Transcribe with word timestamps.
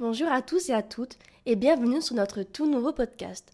Bonjour 0.00 0.28
à 0.30 0.42
tous 0.42 0.68
et 0.68 0.74
à 0.74 0.82
toutes 0.82 1.18
et 1.44 1.56
bienvenue 1.56 2.00
sur 2.00 2.14
notre 2.14 2.44
tout 2.44 2.70
nouveau 2.70 2.92
podcast. 2.92 3.52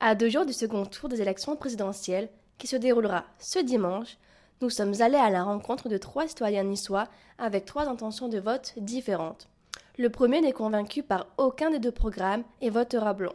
À 0.00 0.16
deux 0.16 0.28
jours 0.28 0.44
du 0.44 0.52
second 0.52 0.86
tour 0.86 1.08
des 1.08 1.22
élections 1.22 1.54
présidentielles 1.54 2.30
qui 2.58 2.66
se 2.66 2.74
déroulera 2.74 3.22
ce 3.38 3.60
dimanche, 3.60 4.18
nous 4.60 4.70
sommes 4.70 5.00
allés 5.00 5.18
à 5.18 5.30
la 5.30 5.44
rencontre 5.44 5.88
de 5.88 5.96
trois 5.96 6.26
citoyens 6.26 6.64
niçois 6.64 7.06
avec 7.38 7.64
trois 7.64 7.86
intentions 7.86 8.26
de 8.26 8.40
vote 8.40 8.74
différentes. 8.76 9.46
Le 9.96 10.10
premier 10.10 10.40
n'est 10.40 10.52
convaincu 10.52 11.04
par 11.04 11.28
aucun 11.36 11.70
des 11.70 11.78
deux 11.78 11.92
programmes 11.92 12.42
et 12.60 12.70
votera 12.70 13.12
blanc. 13.12 13.34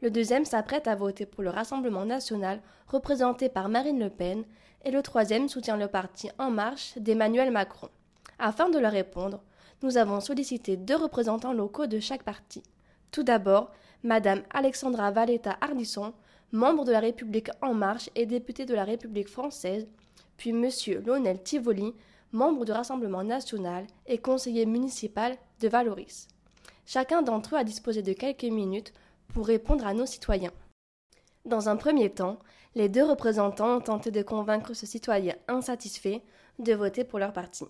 Le 0.00 0.10
deuxième 0.10 0.46
s'apprête 0.46 0.88
à 0.88 0.94
voter 0.94 1.26
pour 1.26 1.42
le 1.42 1.50
Rassemblement 1.50 2.06
national 2.06 2.62
représenté 2.86 3.50
par 3.50 3.68
Marine 3.68 4.00
Le 4.00 4.08
Pen 4.08 4.44
et 4.86 4.90
le 4.90 5.02
troisième 5.02 5.50
soutient 5.50 5.76
le 5.76 5.88
parti 5.88 6.30
En 6.38 6.50
Marche 6.50 6.96
d'Emmanuel 6.96 7.50
Macron. 7.50 7.90
Afin 8.38 8.70
de 8.70 8.78
leur 8.78 8.92
répondre, 8.92 9.42
nous 9.82 9.96
avons 9.96 10.20
sollicité 10.20 10.76
deux 10.76 10.96
représentants 10.96 11.52
locaux 11.52 11.86
de 11.86 12.00
chaque 12.00 12.22
parti. 12.22 12.62
Tout 13.10 13.22
d'abord, 13.22 13.70
Madame 14.02 14.42
Alexandra 14.50 15.10
Valetta 15.10 15.56
Ardisson, 15.60 16.12
membre 16.52 16.84
de 16.84 16.92
la 16.92 17.00
République 17.00 17.50
En 17.62 17.74
Marche 17.74 18.10
et 18.14 18.26
députée 18.26 18.66
de 18.66 18.74
la 18.74 18.84
République 18.84 19.28
française, 19.28 19.86
puis 20.36 20.52
Monsieur 20.52 21.00
Lionel 21.00 21.42
Tivoli, 21.42 21.94
membre 22.32 22.64
du 22.64 22.72
Rassemblement 22.72 23.24
national 23.24 23.86
et 24.06 24.18
conseiller 24.18 24.66
municipal 24.66 25.36
de 25.60 25.68
Valoris. 25.68 26.28
Chacun 26.86 27.22
d'entre 27.22 27.54
eux 27.54 27.58
a 27.58 27.64
disposé 27.64 28.02
de 28.02 28.12
quelques 28.12 28.44
minutes 28.44 28.92
pour 29.28 29.46
répondre 29.46 29.86
à 29.86 29.94
nos 29.94 30.06
citoyens. 30.06 30.52
Dans 31.44 31.68
un 31.68 31.76
premier 31.76 32.10
temps, 32.10 32.38
les 32.74 32.88
deux 32.88 33.04
représentants 33.04 33.76
ont 33.76 33.80
tenté 33.80 34.10
de 34.10 34.22
convaincre 34.22 34.74
ce 34.74 34.86
citoyen 34.86 35.34
insatisfait 35.48 36.22
de 36.58 36.74
voter 36.74 37.04
pour 37.04 37.18
leur 37.18 37.32
parti. 37.32 37.64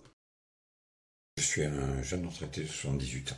Je 1.39 1.45
suis 1.45 1.63
un 1.63 2.03
jeune 2.03 2.27
retraité 2.27 2.63
de 2.63 2.67
78 2.67 3.31
ans. 3.31 3.37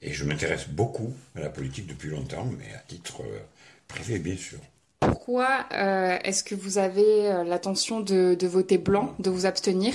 Et 0.00 0.14
je 0.14 0.24
m'intéresse 0.24 0.66
beaucoup 0.66 1.12
à 1.34 1.40
la 1.40 1.50
politique 1.50 1.86
depuis 1.86 2.08
longtemps, 2.08 2.46
mais 2.46 2.74
à 2.74 2.78
titre 2.78 3.20
euh, 3.20 3.38
privé, 3.86 4.18
bien 4.18 4.36
sûr. 4.36 4.58
Pourquoi 5.00 5.66
euh, 5.72 6.16
est-ce 6.24 6.42
que 6.42 6.54
vous 6.54 6.78
avez 6.78 7.28
euh, 7.28 7.44
l'intention 7.44 8.00
de, 8.00 8.46
voter 8.46 8.78
blanc, 8.78 9.14
de 9.18 9.28
vous 9.28 9.44
abstenir, 9.44 9.94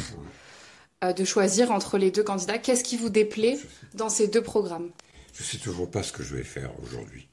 de 1.01 1.25
choisir 1.25 1.71
entre 1.71 1.97
les 1.97 2.11
deux 2.11 2.21
candidats? 2.21 2.59
Qu'est-ce 2.59 2.83
qui 2.83 2.97
vous 2.97 3.09
déplaît 3.09 3.57
dans 3.95 4.09
ces 4.09 4.27
deux 4.27 4.43
programmes? 4.43 4.91
Je 5.33 5.41
ne 5.41 5.47
sais 5.47 5.57
toujours 5.57 5.89
pas 5.89 6.03
ce 6.03 6.11
que 6.11 6.21
je 6.21 6.35
vais 6.35 6.43
faire 6.43 6.69
aujourd'hui. 6.83 7.27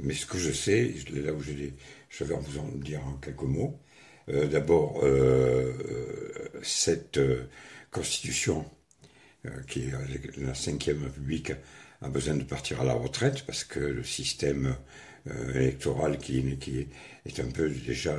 Mais 0.00 0.14
ce 0.14 0.24
que 0.24 0.38
je 0.38 0.50
sais, 0.50 0.94
là 1.12 1.34
où 1.34 1.42
j'ai 1.42 1.74
je 2.08 2.24
vais 2.24 2.34
vous 2.34 2.58
en 2.58 2.68
dire 2.76 3.06
en 3.06 3.12
quelques 3.18 3.42
mots. 3.42 3.78
D'abord, 4.28 5.04
cette 6.62 7.20
constitution 7.90 8.64
qui 9.66 9.84
est 9.84 9.94
euh, 9.94 9.98
la 10.38 10.54
cinquième 10.54 11.02
République, 11.04 11.52
a 12.00 12.08
besoin 12.08 12.34
de 12.34 12.42
partir 12.44 12.80
à 12.80 12.84
la 12.84 12.94
retraite 12.94 13.44
parce 13.46 13.64
que 13.64 13.80
le 13.80 14.04
système 14.04 14.76
euh, 15.28 15.54
électoral 15.54 16.18
qui, 16.18 16.56
qui, 16.58 16.88
est 17.26 17.40
un 17.40 17.50
peu 17.50 17.68
déjà 17.68 18.16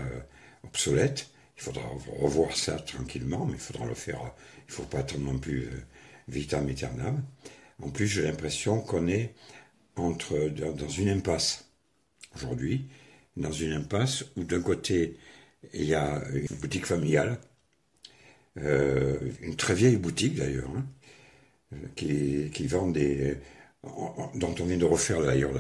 obsolète. 0.64 1.30
Il 1.58 1.64
faudra 1.64 1.84
revoir 2.20 2.56
ça 2.56 2.78
tranquillement, 2.80 3.46
mais 3.46 3.54
il 3.54 3.60
faudra 3.60 3.86
le 3.86 3.94
faire. 3.94 4.20
Il 4.68 4.72
ne 4.72 4.74
faut 4.74 4.84
pas 4.84 5.00
attendre 5.00 5.26
non 5.26 5.38
plus 5.38 5.68
vitam 6.28 6.68
aeternam. 6.68 7.24
En 7.82 7.90
plus, 7.90 8.08
j'ai 8.08 8.24
l'impression 8.24 8.82
qu'on 8.82 9.08
est 9.08 9.34
entre, 9.96 10.50
dans 10.50 10.90
une 10.90 11.10
impasse 11.10 11.66
aujourd'hui, 12.36 12.88
dans 13.38 13.52
une 13.52 13.74
impasse 13.74 14.26
où 14.36 14.44
d'un 14.44 14.62
côté, 14.62 15.18
il 15.74 15.86
y 15.86 15.94
a 15.94 16.24
une 16.34 16.58
boutique 16.58 16.86
familiale, 16.86 17.38
une 18.56 19.56
très 19.58 19.76
vieille 19.76 19.98
boutique 19.98 20.36
d'ailleurs, 20.36 20.72
hein, 20.76 20.86
qui, 21.96 22.68
vendent 22.68 22.94
des. 22.94 23.38
dont 24.36 24.56
on 24.60 24.66
vient 24.66 24.78
de 24.78 24.86
refaire 24.86 25.22
d'ailleurs 25.22 25.52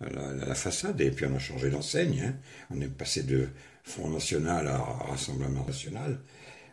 la, 0.00 0.54
façade, 0.54 1.00
et 1.00 1.10
puis 1.10 1.26
on 1.26 1.34
a 1.34 1.38
changé 1.38 1.70
d'enseigne. 1.70 2.22
Hein. 2.26 2.34
On 2.70 2.80
est 2.80 2.88
passé 2.88 3.22
de 3.22 3.48
Front 3.82 4.10
National 4.10 4.68
à 4.68 4.78
Rassemblement 4.78 5.64
National. 5.64 6.20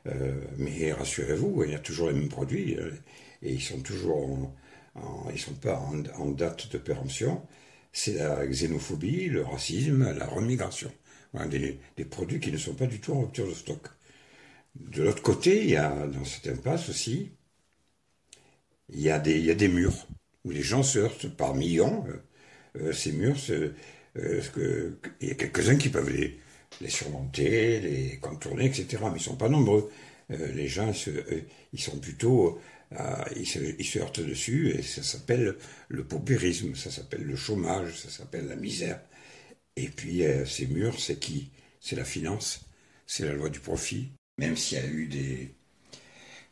Euh, 0.07 0.33
mais 0.57 0.91
rassurez-vous, 0.91 1.63
il 1.65 1.71
y 1.71 1.75
a 1.75 1.79
toujours 1.79 2.07
les 2.07 2.13
mêmes 2.13 2.29
produits, 2.29 2.75
euh, 2.75 2.91
et 3.43 3.53
ils 3.53 3.61
sont 3.61 3.79
toujours 3.79 4.51
ils 5.33 5.39
sont 5.39 5.53
pas 5.53 5.79
en, 6.17 6.31
date 6.31 6.71
de 6.71 6.77
péremption. 6.77 7.41
C'est 7.93 8.13
la 8.13 8.45
xénophobie, 8.45 9.27
le 9.27 9.43
racisme, 9.43 10.13
la 10.13 10.25
remigration. 10.25 10.91
des, 11.49 11.79
des, 11.97 12.05
produits 12.05 12.39
qui 12.39 12.51
ne 12.51 12.57
sont 12.57 12.73
pas 12.73 12.87
du 12.87 12.99
tout 12.99 13.13
en 13.13 13.21
rupture 13.21 13.47
de 13.47 13.53
stock. 13.53 13.87
De 14.75 15.03
l'autre 15.03 15.21
côté, 15.21 15.63
il 15.63 15.69
y 15.69 15.75
a 15.75 16.07
dans 16.07 16.25
cette 16.25 16.47
impasse 16.47 16.89
aussi 16.89 17.31
il 18.91 19.01
y, 19.01 19.09
a 19.09 19.19
des, 19.19 19.37
il 19.37 19.45
y 19.45 19.51
a 19.51 19.55
des 19.55 19.67
murs 19.67 20.07
où 20.45 20.51
les 20.51 20.61
gens 20.61 20.83
se 20.83 20.99
heurtent 20.99 21.29
par 21.29 21.55
millions. 21.55 22.05
Euh, 22.07 22.21
euh, 22.81 22.93
ces 22.93 23.11
murs, 23.11 23.37
euh, 23.49 24.91
il 25.21 25.27
y 25.27 25.31
a 25.31 25.35
quelques-uns 25.35 25.75
qui 25.77 25.89
peuvent 25.89 26.09
les, 26.09 26.39
surmonter, 26.89 27.79
les 27.79 28.17
contourner, 28.17 28.65
etc. 28.65 29.03
Mais 29.11 29.19
ils 29.19 29.23
sont 29.23 29.35
pas 29.35 29.49
nombreux. 29.49 29.91
les 30.29 30.67
gens, 30.67 30.91
ils 31.73 31.79
sont 31.79 31.99
plutôt, 31.99 32.59
ils 33.35 33.41
ils, 33.79 33.85
se, 33.85 33.99
heurtent 33.99 34.21
dessus 34.21 34.71
et 34.71 34.81
ça 34.81 35.03
s'appelle 35.03 35.55
le 35.89 36.03
paupérisme, 36.05 36.75
ça 36.75 36.89
s'appelle 36.91 37.23
le 37.23 37.35
chômage, 37.35 37.97
ça 37.99 38.09
s'appelle 38.09 38.47
la 38.47 38.55
misère. 38.55 39.01
Et 39.75 39.89
puis 39.89 40.23
ces 40.45 40.67
murs, 40.67 40.99
c'est 40.99 41.19
qui? 41.19 41.51
C'est 41.81 41.95
la 41.95 42.05
finance, 42.05 42.65
c'est 43.07 43.25
la 43.25 43.33
loi 43.33 43.49
du 43.49 43.59
profit. 43.59 44.11
Même 44.37 44.55
s'il 44.57 44.77
y 44.77 44.81
a 44.81 44.87
eu 44.87 45.07
des, 45.07 45.53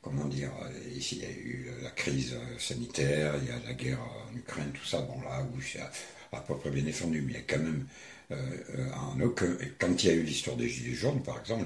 comment 0.02 0.26
dire, 0.26 0.52
ici 0.96 1.18
il 1.18 1.22
y 1.22 1.26
a 1.26 1.32
eu 1.32 1.72
la 1.84 1.92
crise 1.92 2.36
sanitaire, 2.58 3.36
il 3.42 3.48
y 3.48 3.52
a 3.52 3.60
la 3.68 3.74
guerre 3.74 4.00
en 4.02 4.36
Ukraine, 4.36 4.72
tout 4.74 4.86
ça, 4.86 5.02
bon 5.02 5.22
là 5.22 5.44
où 5.44 5.62
c'est 5.62 5.80
à, 5.80 6.42
peu 6.42 6.56
près 6.58 6.70
bien 6.72 6.84
défendu, 6.84 7.22
mais 7.22 7.34
il 7.34 7.36
y 7.36 7.40
a 7.40 7.44
quand 7.48 7.60
même 7.60 7.86
euh, 8.32 8.90
un 9.16 9.20
aucun, 9.22 9.58
quand 9.80 10.04
il 10.04 10.08
y 10.08 10.12
a 10.12 10.16
eu 10.16 10.24
l'histoire 10.24 10.56
des 10.56 10.70
Gilets 10.70 10.94
jaunes, 10.94 11.24
par 11.24 11.40
exemple, 11.40 11.66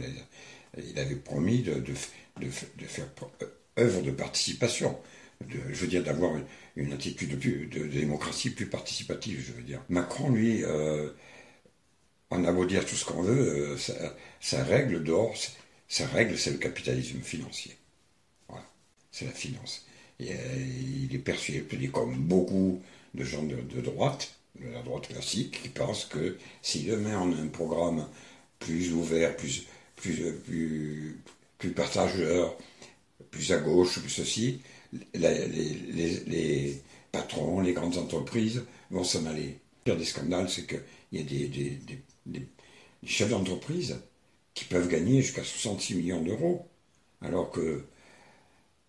il 0.77 0.97
avait 0.97 1.15
promis 1.15 1.61
de, 1.61 1.93
faire 2.87 3.07
œuvre 3.77 4.01
de 4.01 4.11
participation. 4.11 4.97
Je 5.49 5.57
veux 5.57 5.87
dire, 5.87 6.03
d'avoir 6.03 6.33
une, 6.75 6.93
attitude 6.93 7.37
de, 7.37 7.87
démocratie 7.87 8.49
plus 8.51 8.67
participative, 8.67 9.43
je 9.45 9.51
veux 9.51 9.61
dire. 9.63 9.81
Macron, 9.89 10.31
lui, 10.31 10.63
euh, 10.63 11.09
on 12.31 12.45
a 12.45 12.51
beau 12.51 12.65
dire 12.65 12.85
tout 12.85 12.95
ce 12.95 13.05
qu'on 13.05 13.21
veut, 13.21 13.75
euh, 13.75 14.13
sa, 14.39 14.63
règle 14.63 15.03
d'or, 15.03 15.35
sa 15.87 16.07
règle, 16.07 16.37
c'est 16.37 16.51
le 16.51 16.57
capitalisme 16.57 17.21
financier 17.21 17.77
c'est 19.13 19.25
la 19.25 19.31
finance. 19.31 19.85
Euh, 20.21 20.25
il 21.07 21.15
est 21.15 21.19
persuadé, 21.19 21.87
comme 21.87 22.15
beaucoup 22.15 22.81
de 23.13 23.23
gens 23.23 23.43
de, 23.43 23.81
droite, 23.81 24.35
de 24.59 24.67
la 24.69 24.81
droite 24.81 25.07
classique, 25.07 25.61
qui 25.61 25.69
pensent 25.69 26.05
que 26.05 26.37
si 26.61 26.83
demain 26.83 27.21
on 27.21 27.31
a 27.31 27.37
un 27.37 27.47
programme 27.47 28.07
plus 28.59 28.91
ouvert, 28.93 29.37
plus, 29.37 29.67
plus, 29.95 30.33
plus, 30.43 31.19
plus 31.59 31.71
partageur, 31.71 32.57
plus 33.31 33.51
à 33.51 33.59
gauche, 33.59 33.99
plus 33.99 34.09
ceci, 34.09 34.61
les, 35.13 35.47
les, 35.47 36.81
patrons, 37.11 37.61
les 37.61 37.73
grandes 37.73 37.97
entreprises 37.97 38.63
vont 38.89 39.03
s'en 39.03 39.25
aller. 39.27 39.59
Le 39.85 39.91
pire 39.91 39.97
des 39.97 40.05
scandales, 40.05 40.49
c'est 40.49 40.65
qu'il 40.65 40.81
y 41.11 41.19
a 41.19 41.23
des, 41.23 41.47
des 42.25 42.47
chefs 43.05 43.29
d'entreprise 43.29 43.97
qui 44.55 44.65
peuvent 44.65 44.87
gagner 44.87 45.21
jusqu'à 45.21 45.43
66 45.43 45.95
millions 45.95 46.21
d'euros, 46.21 46.67
alors 47.21 47.51
que 47.51 47.83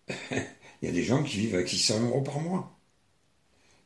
il 0.31 0.87
y 0.87 0.87
a 0.87 0.91
des 0.91 1.03
gens 1.03 1.23
qui 1.23 1.37
vivent 1.37 1.55
avec 1.55 1.69
600 1.69 2.01
euros 2.07 2.21
par 2.21 2.39
mois. 2.39 2.77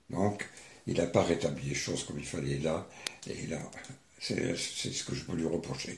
Donc, 0.10 0.48
il 0.88 0.98
n'a 0.98 1.06
pas 1.06 1.24
rétabli 1.24 1.70
les 1.70 1.76
choses 1.76 2.04
comme 2.04 2.20
il 2.20 2.26
fallait. 2.26 2.54
Et 2.54 2.60
là, 2.60 2.88
c'est 4.20 4.56
ce 4.56 5.04
que 5.04 5.16
je 5.16 5.24
peux 5.24 5.36
lui 5.36 5.46
reprocher. 5.46 5.98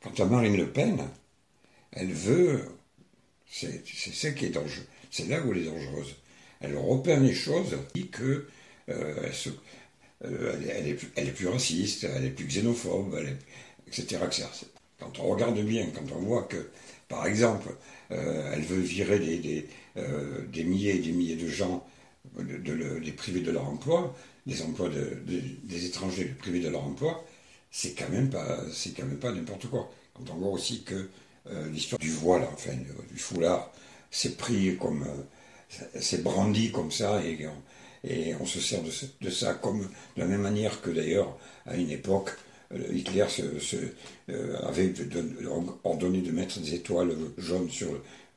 Quant 0.00 0.12
à 0.18 0.24
Marine 0.26 0.56
Le 0.56 0.70
Pen, 0.70 1.02
elle 1.92 2.12
veut. 2.12 2.64
C'est 3.50 3.82
ce 3.86 4.28
qui 4.28 4.46
est 4.46 4.50
dangereux. 4.50 4.86
C'est 5.10 5.26
là 5.26 5.40
où 5.42 5.52
elle 5.52 5.58
est 5.58 5.64
dangereuse. 5.64 6.14
Elle 6.60 6.76
repère 6.76 7.20
les 7.20 7.34
choses, 7.34 7.76
dit 7.94 8.08
que 8.08 8.48
euh, 8.88 9.30
euh, 10.24 10.60
elle, 10.70 10.88
est, 10.88 10.98
elle, 11.16 11.28
est, 11.28 11.32
plus 11.32 11.46
raciste, 11.46 12.04
elle 12.04 12.26
est 12.26 12.30
plus 12.30 12.46
xénophobe, 12.46 13.18
etc. 13.86 14.18
Quand 14.98 15.18
on 15.20 15.28
regarde 15.28 15.58
bien, 15.60 15.86
quand 15.94 16.10
on 16.12 16.20
voit 16.20 16.42
que 16.44 16.70
par 17.08 17.26
exemple, 17.26 17.74
euh, 18.10 18.52
elle 18.52 18.62
veut 18.62 18.80
virer 18.80 19.18
des, 19.18 19.66
euh, 19.96 20.46
des, 20.46 20.64
milliers 20.64 20.96
et 20.96 20.98
des 21.00 21.12
milliers 21.12 21.36
de 21.36 21.48
gens, 21.48 21.86
de, 22.38 22.72
les 22.72 23.12
priver 23.12 23.40
de 23.40 23.50
leur 23.50 23.68
emploi, 23.68 24.16
des 24.46 24.62
emplois 24.62 24.88
des 24.88 25.84
étrangers 25.84 26.24
priver 26.38 26.60
de 26.60 26.68
leur 26.68 26.84
emploi, 26.84 27.24
c'est 27.70 27.92
quand 27.92 28.08
même 28.08 28.30
pas, 28.30 28.60
c'est 28.72 28.96
quand 28.96 29.06
même 29.06 29.18
pas 29.18 29.32
n'importe 29.32 29.66
quoi. 29.66 29.90
Quand 30.14 30.30
on 30.32 30.36
voit 30.36 30.50
aussi 30.50 30.82
que 30.82 31.08
euh, 31.48 31.68
l'histoire 31.70 31.98
du 31.98 32.10
voile, 32.10 32.46
enfin 32.52 32.72
du 33.10 33.18
foulard, 33.18 33.72
c'est 34.10 34.36
pris 34.36 34.76
comme, 34.78 35.06
c'est 36.00 36.22
brandi 36.22 36.72
comme 36.72 36.90
ça 36.90 37.22
et 37.22 37.46
on, 37.46 38.08
et 38.08 38.34
on 38.40 38.46
se 38.46 38.60
sert 38.60 38.82
de, 38.82 38.90
de, 39.20 39.30
ça 39.30 39.54
comme 39.54 39.80
de 39.80 40.20
la 40.20 40.26
même 40.26 40.40
manière 40.40 40.80
que 40.80 40.90
d'ailleurs 40.90 41.36
à 41.66 41.76
une 41.76 41.90
époque 41.90 42.30
euh, 42.72 42.92
Hitler 42.92 43.26
euh, 44.30 44.56
avait 44.62 44.92
ordonné 45.84 46.20
de 46.20 46.30
mettre 46.30 46.60
des 46.60 46.74
étoiles 46.74 47.14
jaunes 47.36 47.70
sur, 47.70 47.88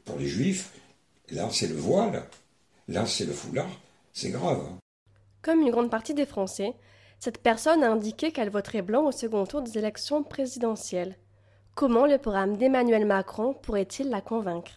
pour 0.06 0.18
les 0.18 0.28
juifs. 0.28 0.72
Là, 1.32 1.50
c'est 1.52 1.68
le 1.68 1.76
voile. 1.76 2.24
Là, 2.88 3.06
c'est 3.06 3.26
le 3.26 3.34
foulard. 3.34 3.70
C'est 4.14 4.30
grave. 4.30 4.60
Hein. 4.60 4.78
Comme 5.42 5.62
une 5.62 5.72
grande 5.72 5.90
partie 5.90 6.14
des 6.14 6.26
Français, 6.26 6.74
cette 7.20 7.40
personne 7.40 7.84
a 7.84 7.92
indiqué 7.92 8.32
qu'elle 8.32 8.50
voterait 8.50 8.82
blanc 8.82 9.06
au 9.06 9.12
second 9.12 9.46
tour 9.46 9.62
des 9.62 9.78
élections 9.78 10.24
présidentielles. 10.24 11.16
Comment 11.76 12.06
le 12.06 12.18
programme 12.18 12.58
d'Emmanuel 12.58 13.06
Macron 13.06 13.54
pourrait-il 13.54 14.10
la 14.10 14.22
convaincre? 14.22 14.76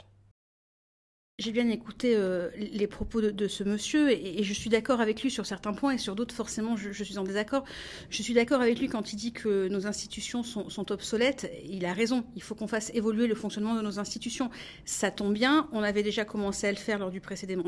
J'ai 1.40 1.50
bien 1.50 1.68
écouté 1.68 2.14
euh, 2.14 2.48
les 2.56 2.86
propos 2.86 3.20
de, 3.20 3.48
ce 3.48 3.64
monsieur 3.64 4.08
et, 4.12 4.44
je 4.44 4.52
suis 4.52 4.70
d'accord 4.70 5.00
avec 5.00 5.20
lui 5.20 5.32
sur 5.32 5.46
certains 5.46 5.72
points 5.72 5.94
et 5.94 5.98
sur 5.98 6.14
d'autres, 6.14 6.32
forcément, 6.32 6.76
je, 6.76 6.92
suis 7.02 7.18
en 7.18 7.24
désaccord. 7.24 7.64
Je 8.08 8.22
suis 8.22 8.34
d'accord 8.34 8.60
avec 8.60 8.78
lui 8.78 8.86
quand 8.86 9.12
il 9.12 9.16
dit 9.16 9.32
que 9.32 9.66
nos 9.66 9.88
institutions 9.88 10.44
sont, 10.44 10.92
obsolètes. 10.92 11.50
Il 11.68 11.86
a 11.86 11.92
raison. 11.92 12.24
Il 12.36 12.42
faut 12.42 12.54
qu'on 12.54 12.68
fasse 12.68 12.92
évoluer 12.94 13.26
le 13.26 13.34
fonctionnement 13.34 13.74
de 13.74 13.80
nos 13.80 13.98
institutions. 13.98 14.48
Ça 14.84 15.10
tombe 15.10 15.34
bien. 15.34 15.68
On 15.72 15.82
avait 15.82 16.04
déjà 16.04 16.24
commencé 16.24 16.68
à 16.68 16.70
le 16.70 16.76
faire 16.76 17.00
lors 17.00 17.10
du 17.10 17.20
précédent, 17.20 17.64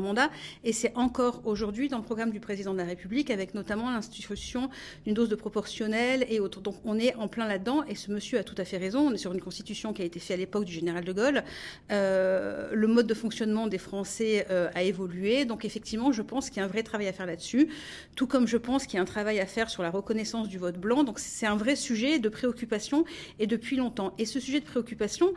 mandat 0.00 0.30
et 0.64 0.72
c'est 0.72 0.96
encore 0.96 1.42
aujourd'hui 1.44 1.88
dans 1.88 1.98
le 1.98 2.04
programme 2.04 2.30
du 2.30 2.40
président 2.40 2.72
de 2.72 2.78
la 2.78 2.84
République 2.84 3.30
avec 3.30 3.52
notamment 3.52 3.90
l'institution 3.90 4.70
d'une 5.04 5.12
dose 5.12 5.28
de 5.28 5.34
proportionnelle 5.34 6.24
et 6.30 6.40
autres. 6.40 6.62
Donc 6.62 6.76
on 6.84 6.98
est 6.98 7.14
en 7.16 7.28
plein 7.28 7.46
là-dedans 7.46 7.84
et 7.84 7.94
ce 7.94 8.10
monsieur 8.10 8.38
a 8.38 8.44
tout 8.44 8.54
à 8.56 8.64
fait 8.64 8.78
raison. 8.78 9.08
On 9.08 9.12
est 9.12 9.18
sur 9.18 9.34
une 9.34 9.42
constitution 9.42 9.92
qui 9.92 10.00
a 10.00 10.06
été 10.06 10.18
faite 10.18 10.36
à 10.36 10.38
l'époque 10.38 10.64
du 10.64 10.72
général 10.72 11.04
de 11.04 11.12
Gaulle. 11.12 11.44
Euh, 11.90 12.70
le 12.72 12.86
mode 12.86 13.01
de 13.06 13.14
fonctionnement 13.14 13.66
des 13.66 13.78
Français 13.78 14.46
euh, 14.50 14.70
a 14.74 14.82
évolué. 14.82 15.44
Donc 15.44 15.64
effectivement, 15.64 16.12
je 16.12 16.22
pense 16.22 16.50
qu'il 16.50 16.58
y 16.58 16.60
a 16.60 16.64
un 16.64 16.68
vrai 16.68 16.82
travail 16.82 17.08
à 17.08 17.12
faire 17.12 17.26
là-dessus, 17.26 17.68
tout 18.16 18.26
comme 18.26 18.46
je 18.46 18.56
pense 18.56 18.86
qu'il 18.86 18.96
y 18.96 18.98
a 18.98 19.02
un 19.02 19.06
travail 19.06 19.40
à 19.40 19.46
faire 19.46 19.70
sur 19.70 19.82
la 19.82 19.90
reconnaissance 19.90 20.48
du 20.48 20.58
vote 20.58 20.78
blanc. 20.78 21.04
Donc 21.04 21.18
c'est 21.18 21.46
un 21.46 21.56
vrai 21.56 21.76
sujet 21.76 22.18
de 22.18 22.28
préoccupation 22.28 23.04
et 23.38 23.46
depuis 23.46 23.76
longtemps. 23.76 24.14
Et 24.18 24.26
ce 24.26 24.40
sujet 24.40 24.60
de 24.60 24.64
préoccupation 24.64 25.32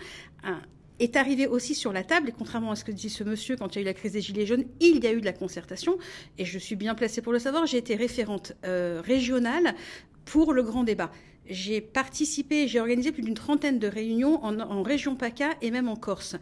est 0.99 1.15
arrivé 1.15 1.47
aussi 1.47 1.75
sur 1.75 1.91
la 1.91 2.03
table, 2.03 2.29
et 2.29 2.31
contrairement 2.31 2.71
à 2.71 2.75
ce 2.75 2.83
que 2.83 2.91
dit 2.91 3.09
ce 3.09 3.23
monsieur 3.23 3.55
quand 3.55 3.75
il 3.75 3.75
y 3.75 3.79
a 3.79 3.81
eu 3.81 3.85
la 3.85 3.93
crise 3.93 4.13
des 4.13 4.21
Gilets 4.21 4.45
jaunes, 4.45 4.65
il 4.79 5.03
y 5.03 5.07
a 5.07 5.13
eu 5.13 5.19
de 5.19 5.25
la 5.25 5.33
concertation, 5.33 5.97
et 6.37 6.45
je 6.45 6.57
suis 6.57 6.75
bien 6.75 6.95
placée 6.95 7.21
pour 7.21 7.33
le 7.33 7.39
savoir, 7.39 7.65
j'ai 7.65 7.77
été 7.77 7.95
référente 7.95 8.53
euh, 8.65 9.01
régionale 9.03 9.75
pour 10.23 10.53
le 10.53 10.63
grand 10.63 10.83
débat. 10.83 11.11
J'ai 11.47 11.79
participé, 11.79 12.67
j'ai 12.67 12.79
organisé 12.79 13.11
plus 13.11 13.21
d'une 13.21 13.35
trentaine 13.35 13.77
de 13.77 13.87
réunions 13.87 14.43
en, 14.43 14.81
région 14.81 15.15
PACA 15.15 15.51
et 15.61 15.69
même 15.69 15.87
en 15.87 15.95
Corse. 15.95 16.37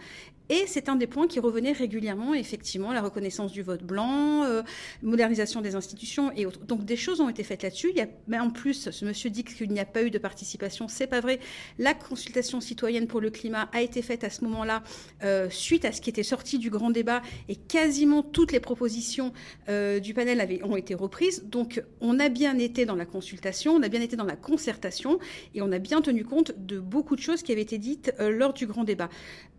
Et 0.50 0.66
c'est 0.68 0.90
un 0.90 0.96
des 0.96 1.08
points 1.08 1.28
qui 1.28 1.40
revenait 1.40 1.72
régulièrement, 1.72 2.34
effectivement, 2.34 2.92
la 2.92 3.02
reconnaissance 3.02 3.52
du 3.54 3.62
vote 3.62 3.84
blanc, 3.84 4.44
euh, 4.44 4.62
modernisation 5.02 5.62
des 5.62 5.76
institutions 5.76 6.32
et 6.36 6.46
autres. 6.46 6.60
Donc 6.66 6.84
des 6.84 6.98
choses 6.98 7.22
ont 7.22 7.30
été 7.30 7.44
faites 7.44 7.64
là-dessus. 7.64 7.94
Mais 8.28 8.40
en 8.40 8.50
plus, 8.50 8.90
ce 8.90 9.06
monsieur 9.06 9.30
dit 9.30 9.46
qu'il 9.46 9.72
n'y 9.72 9.80
a 9.80 9.86
pas 9.86 10.04
eu 10.04 10.12
de 10.12 10.18
participation. 10.18 10.88
C'est 10.90 11.08
pas 11.08 11.22
vrai. 11.22 11.40
La 11.80 11.94
consultation 11.94 12.60
citoyenne 12.60 13.08
pour 13.08 13.22
le 13.22 13.30
climat 13.30 13.70
a 13.72 13.82
été 13.82 14.02
faite 14.02 14.26
à 14.26 14.30
ce 14.30 14.44
moment-là, 14.44 14.84
euh, 15.24 15.50
suite 15.50 15.86
à 15.86 15.94
ce 15.94 16.02
qui 16.02 16.10
était 16.10 16.24
sorti 16.24 16.60
du 16.60 16.70
grand 16.70 16.90
débat, 16.90 17.22
et 17.48 17.56
quasiment 17.56 18.22
toutes 18.22 18.52
les 18.52 18.60
propositions 18.60 19.32
euh, 19.70 20.00
du 20.00 20.14
panel 20.14 20.42
avaient, 20.42 20.62
ont 20.64 20.76
été 20.76 20.94
reprises. 20.94 21.46
Donc 21.46 21.82
on 22.02 22.20
a 22.20 22.28
bien 22.28 22.58
été 22.58 22.86
dans 22.86 22.96
la 22.96 23.06
consultation, 23.06 23.74
on 23.74 23.82
a 23.82 23.88
bien 23.88 24.02
été 24.02 24.18
dans 24.18 24.26
la 24.26 24.36
concertation, 24.36 25.20
et 25.56 25.62
on 25.62 25.72
a 25.72 25.80
bien 25.80 26.02
tenu 26.02 26.26
compte 26.26 26.52
de 26.58 26.80
beaucoup 26.80 27.16
de 27.16 27.22
choses 27.22 27.44
qui 27.44 27.54
avaient 27.54 27.62
été 27.62 27.78
dites 27.78 28.14
lors 28.20 28.54
du 28.54 28.68
grand 28.68 28.84
débat. 28.84 29.10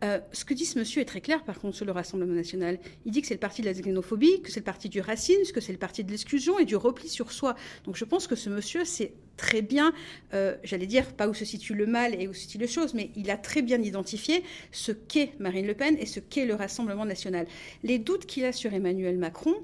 ce 0.02 0.44
que 0.44 0.52
dit 0.74 0.78
monsieur 0.78 1.00
est 1.00 1.06
très 1.06 1.20
clair, 1.20 1.42
par 1.44 1.58
contre, 1.60 1.76
sur 1.76 1.86
le 1.86 1.92
Rassemblement 1.92 2.34
national. 2.34 2.78
Il 3.04 3.12
dit 3.12 3.20
que 3.20 3.26
c'est 3.26 3.34
le 3.34 3.40
parti 3.40 3.62
de 3.62 3.66
la 3.66 3.72
xénophobie, 3.72 4.42
que 4.42 4.50
c'est 4.50 4.60
le 4.60 4.64
parti 4.64 4.88
du 4.88 5.00
racisme, 5.00 5.52
que 5.52 5.60
c'est 5.60 5.72
le 5.72 5.78
parti 5.78 6.04
de 6.04 6.10
l'exclusion 6.10 6.58
et 6.58 6.64
du 6.64 6.76
repli 6.76 7.08
sur 7.08 7.32
soi. 7.32 7.54
Donc 7.84 7.96
je 7.96 8.04
pense 8.04 8.26
que 8.26 8.36
ce 8.36 8.50
monsieur 8.50 8.84
sait 8.84 9.14
très 9.36 9.62
bien, 9.62 9.92
euh, 10.32 10.56
j'allais 10.62 10.86
dire, 10.86 11.12
pas 11.12 11.28
où 11.28 11.34
se 11.34 11.44
situe 11.44 11.74
le 11.74 11.86
mal 11.86 12.20
et 12.20 12.28
où 12.28 12.34
se 12.34 12.42
situe 12.42 12.58
les 12.58 12.68
choses, 12.68 12.94
mais 12.94 13.10
il 13.16 13.30
a 13.30 13.36
très 13.36 13.62
bien 13.62 13.80
identifié 13.82 14.44
ce 14.70 14.92
qu'est 14.92 15.32
Marine 15.38 15.66
Le 15.66 15.74
Pen 15.74 15.96
et 15.98 16.06
ce 16.06 16.20
qu'est 16.20 16.46
le 16.46 16.54
Rassemblement 16.54 17.04
national. 17.04 17.46
Les 17.82 17.98
doutes 17.98 18.26
qu'il 18.26 18.44
a 18.44 18.52
sur 18.52 18.72
Emmanuel 18.72 19.18
Macron, 19.18 19.54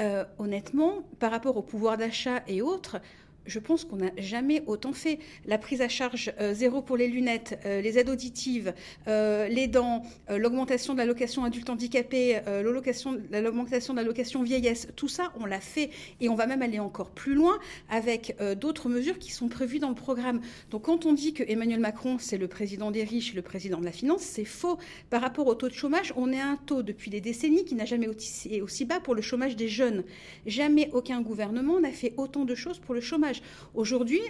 euh, 0.00 0.24
honnêtement, 0.38 1.04
par 1.18 1.30
rapport 1.30 1.56
au 1.56 1.62
pouvoir 1.62 1.98
d'achat 1.98 2.42
et 2.48 2.62
autres, 2.62 3.00
je 3.46 3.58
pense 3.58 3.84
qu'on 3.84 3.96
n'a 3.96 4.10
jamais 4.18 4.62
autant 4.66 4.92
fait. 4.92 5.18
La 5.46 5.58
prise 5.58 5.80
à 5.80 5.88
charge 5.88 6.32
euh, 6.40 6.54
zéro 6.54 6.82
pour 6.82 6.96
les 6.96 7.08
lunettes, 7.08 7.58
euh, 7.64 7.80
les 7.80 7.98
aides 7.98 8.08
auditives, 8.08 8.72
euh, 9.08 9.48
les 9.48 9.66
dents, 9.66 10.02
l'augmentation 10.28 10.92
de 10.92 10.98
l'allocation 10.98 11.44
adulte 11.44 11.70
handicapé, 11.70 12.40
l'augmentation 12.62 13.14
de 13.14 13.96
l'allocation 13.96 14.42
vieillesse, 14.42 14.88
tout 14.96 15.08
ça, 15.08 15.32
on 15.38 15.46
l'a 15.46 15.60
fait. 15.60 15.90
Et 16.20 16.28
on 16.28 16.34
va 16.34 16.46
même 16.46 16.62
aller 16.62 16.78
encore 16.78 17.10
plus 17.10 17.34
loin 17.34 17.58
avec 17.88 18.36
d'autres 18.60 18.88
mesures 18.88 19.18
qui 19.18 19.32
sont 19.32 19.48
prévues 19.48 19.78
dans 19.78 19.88
le 19.88 19.94
programme. 19.94 20.40
Donc 20.70 20.82
quand 20.82 21.06
on 21.06 21.12
dit 21.12 21.32
que 21.32 21.42
Emmanuel 21.46 21.80
Macron, 21.80 22.18
c'est 22.18 22.38
le 22.38 22.48
président 22.48 22.90
des 22.90 23.04
riches, 23.04 23.34
le 23.34 23.42
président 23.42 23.78
de 23.78 23.84
la 23.84 23.92
finance, 23.92 24.22
c'est 24.22 24.44
faux. 24.44 24.78
Par 25.10 25.20
rapport 25.20 25.46
au 25.46 25.54
taux 25.54 25.68
de 25.68 25.74
chômage, 25.74 26.12
on 26.16 26.32
est 26.32 26.40
à 26.40 26.46
un 26.46 26.56
taux 26.56 26.82
depuis 26.82 27.10
des 27.10 27.20
décennies 27.20 27.64
qui 27.64 27.74
n'a 27.74 27.84
jamais 27.84 28.06
été 28.06 28.62
aussi 28.62 28.84
bas 28.84 29.00
pour 29.00 29.14
le 29.14 29.22
chômage 29.22 29.56
des 29.56 29.68
jeunes. 29.68 30.04
Jamais 30.46 30.90
aucun 30.92 31.20
gouvernement 31.20 31.80
n'a 31.80 31.92
fait 31.92 32.14
autant 32.16 32.44
de 32.44 32.54
choses 32.54 32.78
pour 32.78 32.94
le 32.94 33.00
chômage. 33.00 33.29
Aujourd'hui, 33.74 34.20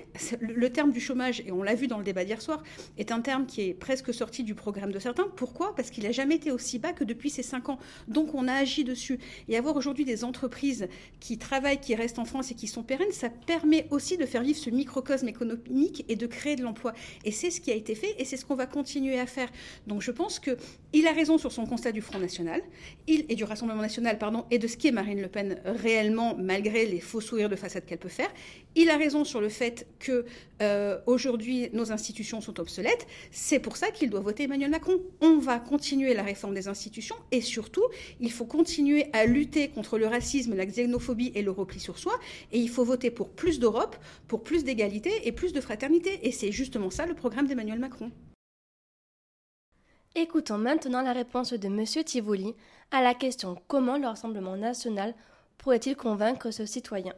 le 0.41 0.71
terme 0.71 0.93
du 0.93 1.01
chômage, 1.01 1.41
et 1.47 1.53
on 1.53 1.63
l'a 1.63 1.75
vu 1.75 1.87
dans 1.87 1.99
le 1.99 2.05
débat 2.05 2.25
d'hier 2.25 2.41
soir, 2.43 2.63
est 2.99 3.13
un 3.13 3.21
terme 3.21 3.47
qui 3.47 3.63
est 3.63 3.75
presque 3.75 4.13
sorti 4.13 4.43
du 4.43 4.55
programme 4.55 4.93
de 4.93 4.99
certains. 4.99 5.29
Pourquoi? 5.37 5.75
Parce 5.75 5.91
qu'il 5.91 6.05
n'a 6.05 6.13
jamais 6.13 6.37
été 6.37 6.51
aussi 6.51 6.79
bas 6.79 6.93
que 6.93 7.05
depuis 7.05 7.31
ces 7.31 7.43
cinq 7.43 7.69
ans. 7.69 7.79
Donc 8.09 8.35
on 8.35 8.49
a 8.49 8.53
agi 8.53 8.85
dessus. 8.85 9.19
Et 9.49 9.57
avoir 9.57 9.77
aujourd'hui 9.77 10.05
des 10.05 10.25
entreprises 10.25 10.89
qui 11.21 11.39
travaillent, 11.39 11.81
qui 11.81 11.95
restent 11.95 12.19
en 12.19 12.25
France 12.25 12.51
et 12.51 12.55
qui 12.55 12.67
sont 12.67 12.83
pérennes, 12.83 13.13
ça 13.13 13.31
permet 13.31 13.87
aussi 13.91 14.17
de 14.17 14.27
faire 14.27 14.43
vivre 14.43 14.59
ce 14.59 14.71
microcosme 14.71 15.29
économique 15.29 16.05
et 16.09 16.17
de 16.17 16.27
créer 16.27 16.57
de 16.57 16.63
l'emploi. 16.63 16.93
Et 17.25 17.33
c'est 17.33 17.51
ce 17.51 17.61
qui 17.61 17.71
a 17.71 17.75
été 17.75 17.95
fait 17.95 18.15
et 18.19 18.25
c'est 18.25 18.37
ce 18.37 18.45
qu'on 18.45 18.57
va 18.57 18.67
continuer 18.67 19.19
à 19.19 19.27
faire. 19.27 19.49
Donc 19.87 20.03
je 20.03 20.11
pense 20.11 20.39
qu'il 20.39 21.07
a 21.07 21.13
raison 21.13 21.39
sur 21.39 21.53
son 21.53 21.67
constat 21.67 21.93
du 21.93 22.01
Front 22.01 22.19
National 22.19 22.61
et 23.07 23.35
du 23.35 23.45
Rassemblement 23.45 23.83
National 23.83 24.19
pardon, 24.19 24.45
et 24.51 24.59
de 24.59 24.67
ce 24.67 24.77
qu'est 24.77 24.93
Marine 24.93 25.21
Le 25.21 25.29
Pen 25.29 25.61
réellement, 25.65 26.37
malgré 26.37 26.87
les 26.87 27.01
faux 27.01 27.21
sourires 27.21 27.49
de 27.49 27.57
façade 27.57 27.87
qu'elle 27.87 27.99
peut 27.99 28.09
faire. 28.09 28.31
Il 28.75 28.90
a 28.91 28.97
raison 28.97 29.25
sur 29.25 29.41
le 29.41 29.49
fait 29.49 29.87
que 29.99 30.25
euh, 30.61 30.99
aujourd'hui 31.07 31.71
nos 31.73 31.93
institutions 31.93 32.41
sont 32.41 32.61
obsolètes. 32.61 33.07
C'est 33.31 33.59
pour 33.59 33.77
ça 33.77 33.91
qu'il 33.91 34.11
doit 34.11 34.21
voter 34.21 34.45
Emmanuel 34.45 34.71
Macron. 34.71 35.01
On 35.21 35.39
va 35.39 35.59
continuer 35.59 36.15
la 36.15 36.23
réforme 36.23 36.55
des 36.55 36.69
institutions 36.69 37.17
et 37.31 37.41
surtout, 37.41 37.85
il 38.21 38.31
faut 38.31 38.45
continuer 38.45 39.07
à 39.13 39.27
lutter 39.27 39.69
contre 39.69 39.99
le 39.99 40.07
racisme, 40.07 40.55
la 40.55 40.67
xénophobie 40.67 41.33
et 41.35 41.43
le 41.43 41.51
repli 41.51 41.81
sur 41.81 41.99
soi. 41.99 42.19
Et 42.53 42.59
il 42.59 42.69
faut 42.69 42.85
voter 42.85 43.11
pour 43.11 43.31
plus 43.31 43.59
d'Europe, 43.59 43.97
pour 44.29 44.43
plus 44.43 44.65
d'égalité 44.65 45.11
et 45.25 45.33
plus 45.33 45.53
de 45.53 45.61
fraternité. 45.61 46.27
Et 46.27 46.33
c'est 46.33 46.53
justement 46.53 46.91
ça 46.91 47.07
le 47.07 47.15
programme 47.15 47.47
d'Emmanuel 47.47 47.79
Macron. 47.79 48.11
Écoutons 50.17 50.59
maintenant 50.59 51.03
la 51.03 51.13
réponse 51.13 51.53
de 51.53 51.67
M. 51.69 51.85
Tivoli 52.05 52.55
à 52.91 53.01
la 53.01 53.15
question 53.15 53.57
comment 53.69 53.97
le 53.97 54.09
Rassemblement 54.09 54.57
national 54.57 55.15
pourrait-il 55.57 55.95
convaincre 55.95 56.51
ce 56.51 56.67
citoyen? 56.67 57.15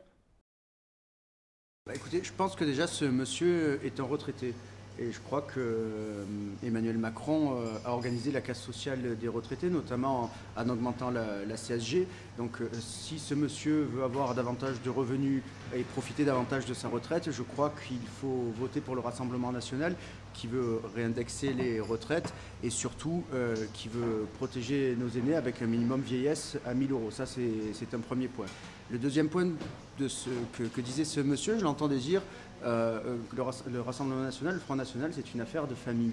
Bah, 1.93 1.97
écoutez, 1.97 2.23
je 2.25 2.33
pense 2.33 2.57
que 2.57 2.65
déjà 2.65 2.87
ce 2.87 3.05
monsieur 3.05 3.79
est 3.85 4.01
un 4.01 4.05
retraité. 4.05 4.55
Et 4.99 5.11
je 5.11 5.21
crois 5.21 5.43
que 5.43 5.59
euh, 5.59 6.25
Emmanuel 6.63 6.97
Macron 6.97 7.57
euh, 7.57 7.77
a 7.85 7.93
organisé 7.93 8.31
la 8.31 8.41
casse 8.41 8.61
sociale 8.63 9.19
des 9.19 9.29
retraités, 9.29 9.69
notamment 9.69 10.31
en, 10.57 10.69
augmentant 10.71 11.11
la, 11.11 11.57
CSG. 11.57 12.07
Donc 12.39 12.61
euh, 12.61 12.71
si 12.81 13.19
ce 13.19 13.35
monsieur 13.35 13.89
veut 13.93 14.05
avoir 14.05 14.35
davantage 14.35 14.81
de 14.83 14.89
revenus 14.91 15.43
et 15.75 15.83
profiter 15.83 16.25
davantage 16.25 16.65
de 16.65 16.73
sa 16.73 16.89
retraite, 16.89 17.31
je 17.31 17.43
crois 17.43 17.75
qu'il 17.87 18.07
faut 18.21 18.53
voter 18.59 18.81
pour 18.81 18.95
le 18.95 19.01
Rassemblement 19.01 19.53
national 19.53 19.95
qui 20.33 20.47
veut 20.47 20.81
réindexer 20.95 21.53
les 21.53 21.79
retraites 21.79 22.33
et 22.63 22.71
surtout 22.71 23.23
qui 23.75 23.89
veut 23.89 24.27
protéger 24.39 24.97
nos 24.99 25.11
aînés 25.11 25.35
avec 25.35 25.61
un 25.61 25.67
minimum 25.67 26.01
vieillesse 26.01 26.57
à 26.65 26.73
1000 26.73 26.93
euros. 26.93 27.11
Ça, 27.11 27.27
c'est 27.27 27.95
un 27.95 27.99
premier 27.99 28.29
point. 28.29 28.47
Le 28.93 28.99
deuxième 28.99 29.31
point 29.31 29.49
de 29.99 30.07
ce 30.07 30.29
que, 30.53 30.81
disait 30.83 31.07
ce 31.07 31.21
monsieur, 31.21 31.59
je 31.59 31.65
l'entendais 31.65 31.97
dire, 31.97 32.21
euh, 32.63 33.17
le, 33.35 33.81
Rassemblement 33.81 34.23
national, 34.23 34.55
le 34.55 34.61
Front 34.61 34.77
national, 34.77 35.13
c'est 35.15 35.33
une 35.33 35.41
affaire 35.41 35.67
de 35.67 35.75
famille. 35.75 36.13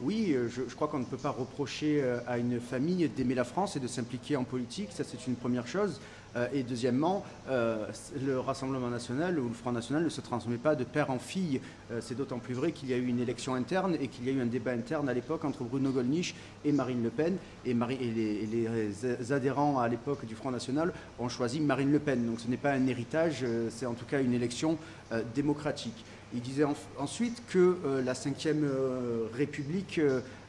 Oui, 0.00 0.32
euh, 0.32 0.48
je, 0.48 0.74
crois 0.74 0.88
qu'on 0.88 0.98
ne 0.98 1.04
peut 1.04 1.16
pas 1.16 1.30
reprocher 1.30 2.00
euh, 2.02 2.18
à 2.26 2.38
une 2.38 2.60
famille 2.60 3.08
d'aimer 3.08 3.34
la 3.34 3.44
France 3.44 3.76
et 3.76 3.80
de 3.80 3.86
s'impliquer 3.86 4.36
en 4.36 4.44
politique, 4.44 4.88
ça 4.92 5.04
c'est 5.04 5.26
une 5.26 5.36
première 5.36 5.66
chose. 5.66 6.00
Euh, 6.36 6.48
et 6.52 6.64
deuxièmement, 6.64 7.24
le 7.48 8.40
Rassemblement 8.40 8.88
national 8.88 9.38
ou 9.38 9.46
le 9.46 9.54
Front 9.54 9.70
national 9.70 10.02
ne 10.02 10.08
se 10.08 10.20
transmet 10.20 10.56
pas 10.56 10.74
de 10.74 10.82
père 10.82 11.10
en 11.10 11.20
fille. 11.20 11.60
C'est 12.00 12.16
d'autant 12.16 12.40
plus 12.40 12.54
vrai 12.54 12.72
qu'il 12.72 12.90
y 12.90 12.92
a 12.92 12.96
eu 12.96 13.06
une 13.06 13.20
élection 13.20 13.54
interne 13.54 13.96
et 14.00 14.08
qu'il 14.08 14.24
y 14.26 14.30
a 14.30 14.32
eu 14.32 14.40
un 14.40 14.46
débat 14.46 14.72
interne 14.72 15.08
à 15.08 15.14
l'époque 15.14 15.44
entre 15.44 15.62
Bruno 15.62 15.92
Gollnisch 15.92 16.34
et 16.64 16.72
Marine 16.72 17.04
Le 17.04 17.10
Pen. 17.10 17.36
Et, 17.64 17.72
les, 17.72 19.32
adhérents 19.32 19.78
à 19.78 19.86
l'époque 19.86 20.26
du 20.26 20.34
Front 20.34 20.50
national 20.50 20.92
ont 21.20 21.28
choisi 21.28 21.60
Marine 21.60 21.92
Le 21.92 22.00
Pen. 22.00 22.26
Donc 22.26 22.40
ce 22.40 22.48
n'est 22.48 22.56
pas 22.56 22.72
un 22.72 22.86
héritage, 22.88 23.44
c'est 23.70 23.86
en 23.86 23.94
tout 23.94 24.06
cas 24.06 24.20
une 24.20 24.34
élection 24.34 24.76
démocratique. 25.36 26.04
Il 26.34 26.40
disait 26.40 26.64
ensuite 26.98 27.42
que 27.48 27.76
la 28.04 28.12
Ve 28.12 29.30
République 29.34 30.00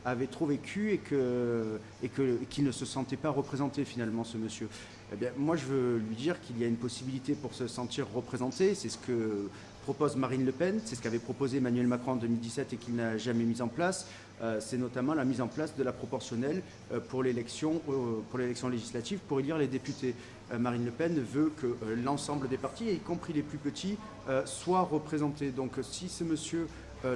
avait 0.04 0.27
trop 0.27 0.48
vécu 0.48 0.94
et 0.94 1.00
qu'il 1.00 2.63
ne 2.63 2.72
se 2.72 2.86
sentait 2.86 3.18
pas 3.18 3.30
représenté 3.30 3.86
finalement, 3.86 4.24
ce 4.24 4.38
monsieur. 4.38 4.68
Eh 5.13 5.15
bien, 5.15 5.30
moi, 5.38 5.56
je 5.56 5.65
veux 5.65 5.98
lui 5.98 6.15
dire 6.15 6.42
qu'il 6.42 6.60
y 6.60 6.63
a 6.63 6.68
une 6.68 6.77
possibilité 6.77 7.34
pour 7.34 7.54
se 7.54 7.68
sentir 7.68 8.08
représenté. 8.13 8.74
C'est 8.74 8.89
ce 8.89 8.98
que 8.98 9.48
propose 9.84 10.15
Marine 10.15 10.44
Le 10.44 10.51
Pen, 10.51 10.80
c'est 10.84 10.96
ce 10.96 11.01
qu'avait 11.01 11.20
proposé 11.20 11.58
Emmanuel 11.58 11.86
Macron 11.86 12.13
en 12.13 12.15
2017 12.15 12.74
et 12.74 12.77
qu'il 12.77 12.96
n'a 12.96 13.20
jamais 13.20 13.44
mis 13.44 13.62
en 13.62 13.68
place. 13.68 14.08
Euh, 14.42 14.60
c'est 14.60 14.77
notamment 14.77 15.13
la 15.13 15.24
mise 15.25 15.42
en 15.42 15.48
place 15.48 15.75
de 15.75 15.84
la 15.84 15.94
proportionnelle 15.94 16.62
euh, 16.92 17.00
pour 17.00 17.24
l'élection, 17.24 17.82
euh, 17.89 18.22
pour 18.30 18.39
l'élection 18.39 18.68
législative, 18.68 19.20
pour 19.27 19.39
élire 19.39 19.58
les 19.58 19.68
députés. 19.68 20.15
Marine 20.60 20.86
Le 20.86 20.92
Pen 20.92 21.20
veut 21.20 21.51
que 21.60 21.75
l'ensemble 22.04 22.48
des 22.48 22.58
partis, 22.58 22.86
y 22.86 23.00
compris 23.00 23.34
les 23.34 23.42
plus 23.42 23.58
petits, 23.58 23.98
soient 24.46 24.84
représentés. 24.84 25.50
Donc 25.50 25.72
si 25.82 26.08
ce 26.08 26.24
monsieur 26.24 26.68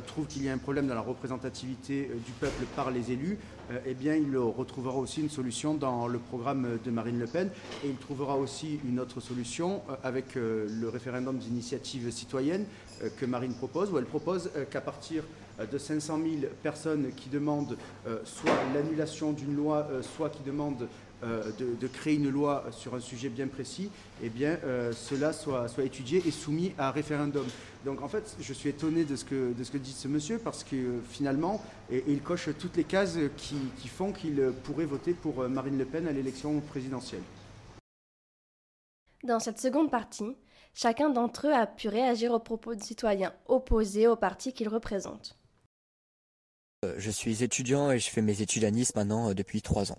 trouve 0.08 0.26
qu'il 0.26 0.44
y 0.44 0.50
a 0.50 0.54
un 0.54 0.58
problème 0.58 0.88
dans 0.88 0.96
la 0.96 1.02
représentativité 1.02 2.10
du 2.26 2.32
peuple 2.32 2.64
par 2.76 2.90
les 2.90 3.12
élus, 3.12 3.38
eh 3.86 3.94
bien, 3.94 4.16
il 4.16 4.36
retrouvera 4.36 4.98
aussi 4.98 5.22
une 5.22 5.30
solution 5.30 5.76
dans 5.76 6.08
le 6.08 6.18
programme 6.18 6.80
de 6.84 6.90
Marine 6.90 7.20
Le 7.20 7.28
Pen 7.28 7.52
et 7.86 7.90
il 7.90 7.98
trouvera 7.98 8.36
aussi 8.36 8.80
une 8.84 9.00
autre 9.00 9.20
solution 9.20 9.84
avec 10.04 10.34
le 10.34 10.90
référendum 10.92 11.38
d'initiative 11.38 12.10
citoyenne 12.10 12.66
que 13.18 13.28
Marine 13.28 13.54
propose, 13.54 13.92
où 13.92 14.00
elle 14.00 14.06
propose 14.06 14.50
qu'à 14.72 14.82
partir 14.82 15.24
de 15.66 15.78
500 15.78 16.20
000 16.42 16.52
personnes 16.64 17.12
qui 17.16 17.30
demandent 17.30 17.78
soit 18.24 18.58
l'annulation 18.74 19.32
d'une 19.32 19.56
loi, 19.56 19.88
soit 20.02 20.30
qui 20.30 20.44
demandent 20.44 20.88
euh, 21.22 21.52
de, 21.60 21.88
créer 21.88 22.16
une 22.16 22.30
loi 22.30 22.64
sur 22.72 22.96
un 22.96 23.02
sujet 23.02 23.28
bien 23.28 23.48
précis, 23.48 23.90
eh 24.24 24.30
bien, 24.30 24.58
euh, 24.64 24.94
cela 24.94 25.34
soit, 25.34 25.68
soit 25.68 25.84
étudié 25.84 26.24
et 26.26 26.32
soumis 26.32 26.72
à 26.78 26.92
référendum. 26.92 27.46
Donc 27.84 28.02
en 28.02 28.08
fait, 28.08 28.38
je 28.40 28.54
suis 28.54 28.70
étonné 28.70 29.04
de 29.04 29.18
ce 29.18 29.26
que, 29.26 29.52
de 29.52 29.64
ce 29.66 29.72
que 29.72 29.78
dit 29.78 29.92
ce 29.92 30.08
monsieur 30.08 30.40
parce 30.40 30.64
que 30.64 31.02
finalement, 31.10 31.62
il 31.92 32.22
coche 32.22 32.48
toutes 32.58 32.78
les 32.78 32.86
cases 32.86 33.18
qui, 33.36 33.58
qui 33.80 33.90
font 33.90 34.14
qu'il 34.14 34.54
pourrait 34.64 34.86
voter 34.86 35.14
pour 35.14 35.42
euh, 35.42 35.50
Marine 35.50 35.78
Le 35.78 35.84
Pen 35.84 36.08
à 36.08 36.14
l'élection 36.14 36.58
présidentielle. 36.62 37.24
Dans 39.26 39.40
cette 39.40 39.60
seconde 39.60 39.92
partie, 39.92 40.38
chacun 40.74 41.10
d'entre 41.10 41.48
eux 41.48 41.54
a 41.54 41.68
pu 41.68 41.90
réagir 41.90 42.32
aux 42.32 42.40
propos 42.40 42.76
de 42.76 42.84
citoyens 42.84 43.34
opposés 43.48 44.08
au 44.08 44.16
parti 44.16 44.54
qu'ils 44.54 44.70
représentent. 44.70 45.39
Je 46.98 47.12
suis 47.12 47.44
étudiant 47.44 47.92
et 47.92 48.00
je 48.00 48.10
fais 48.10 48.22
mes 48.22 48.42
études 48.42 48.64
à 48.64 48.72
Nice 48.72 48.96
maintenant 48.96 49.34
depuis 49.34 49.62
trois 49.62 49.92
ans. 49.92 49.98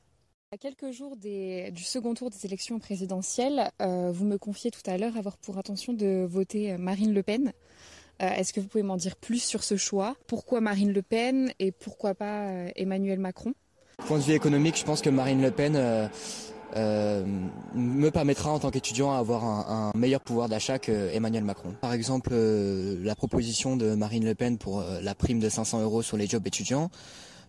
À 0.52 0.56
quelques 0.56 0.90
jours 0.92 1.16
du 1.16 1.84
second 1.84 2.14
tour 2.14 2.30
des 2.30 2.46
élections 2.46 2.78
présidentielles, 2.78 3.70
euh, 3.82 4.10
vous 4.10 4.24
me 4.24 4.38
confiez 4.38 4.70
tout 4.70 4.80
à 4.86 4.96
l'heure 4.96 5.16
avoir 5.16 5.36
pour 5.36 5.58
intention 5.58 5.92
de 5.92 6.26
voter 6.28 6.76
Marine 6.78 7.12
Le 7.12 7.22
Pen. 7.22 7.52
Euh, 8.22 8.30
est-ce 8.30 8.52
que 8.52 8.60
vous 8.60 8.66
pouvez 8.66 8.82
m'en 8.82 8.96
dire 8.96 9.16
plus 9.16 9.42
sur 9.42 9.62
ce 9.62 9.76
choix? 9.76 10.16
Pourquoi 10.26 10.60
Marine 10.60 10.92
Le 10.92 11.02
Pen 11.02 11.52
et 11.58 11.70
pourquoi 11.70 12.14
pas 12.14 12.48
euh, 12.48 12.70
Emmanuel 12.76 13.18
Macron? 13.18 13.52
Point 13.98 14.18
de 14.18 14.24
vue 14.24 14.32
économique, 14.32 14.78
je 14.78 14.84
pense 14.84 15.02
que 15.02 15.10
Marine 15.10 15.42
Le 15.42 15.50
Pen 15.50 15.76
me 16.76 18.08
permettra 18.10 18.50
en 18.52 18.58
tant 18.58 18.70
qu'étudiant 18.70 19.16
d'avoir 19.16 19.44
un, 19.44 19.92
un, 19.94 19.98
meilleur 19.98 20.20
pouvoir 20.20 20.48
d'achat 20.48 20.78
que 20.78 21.10
Emmanuel 21.12 21.44
Macron. 21.44 21.74
Par 21.80 21.92
exemple, 21.92 22.34
la 22.34 23.14
proposition 23.14 23.76
de 23.76 23.94
Marine 23.94 24.24
Le 24.24 24.34
Pen 24.34 24.58
pour 24.58 24.84
la 25.02 25.14
prime 25.14 25.40
de 25.40 25.48
500 25.48 25.82
euros 25.82 26.02
sur 26.02 26.16
les 26.16 26.26
jobs 26.26 26.46
étudiants. 26.46 26.90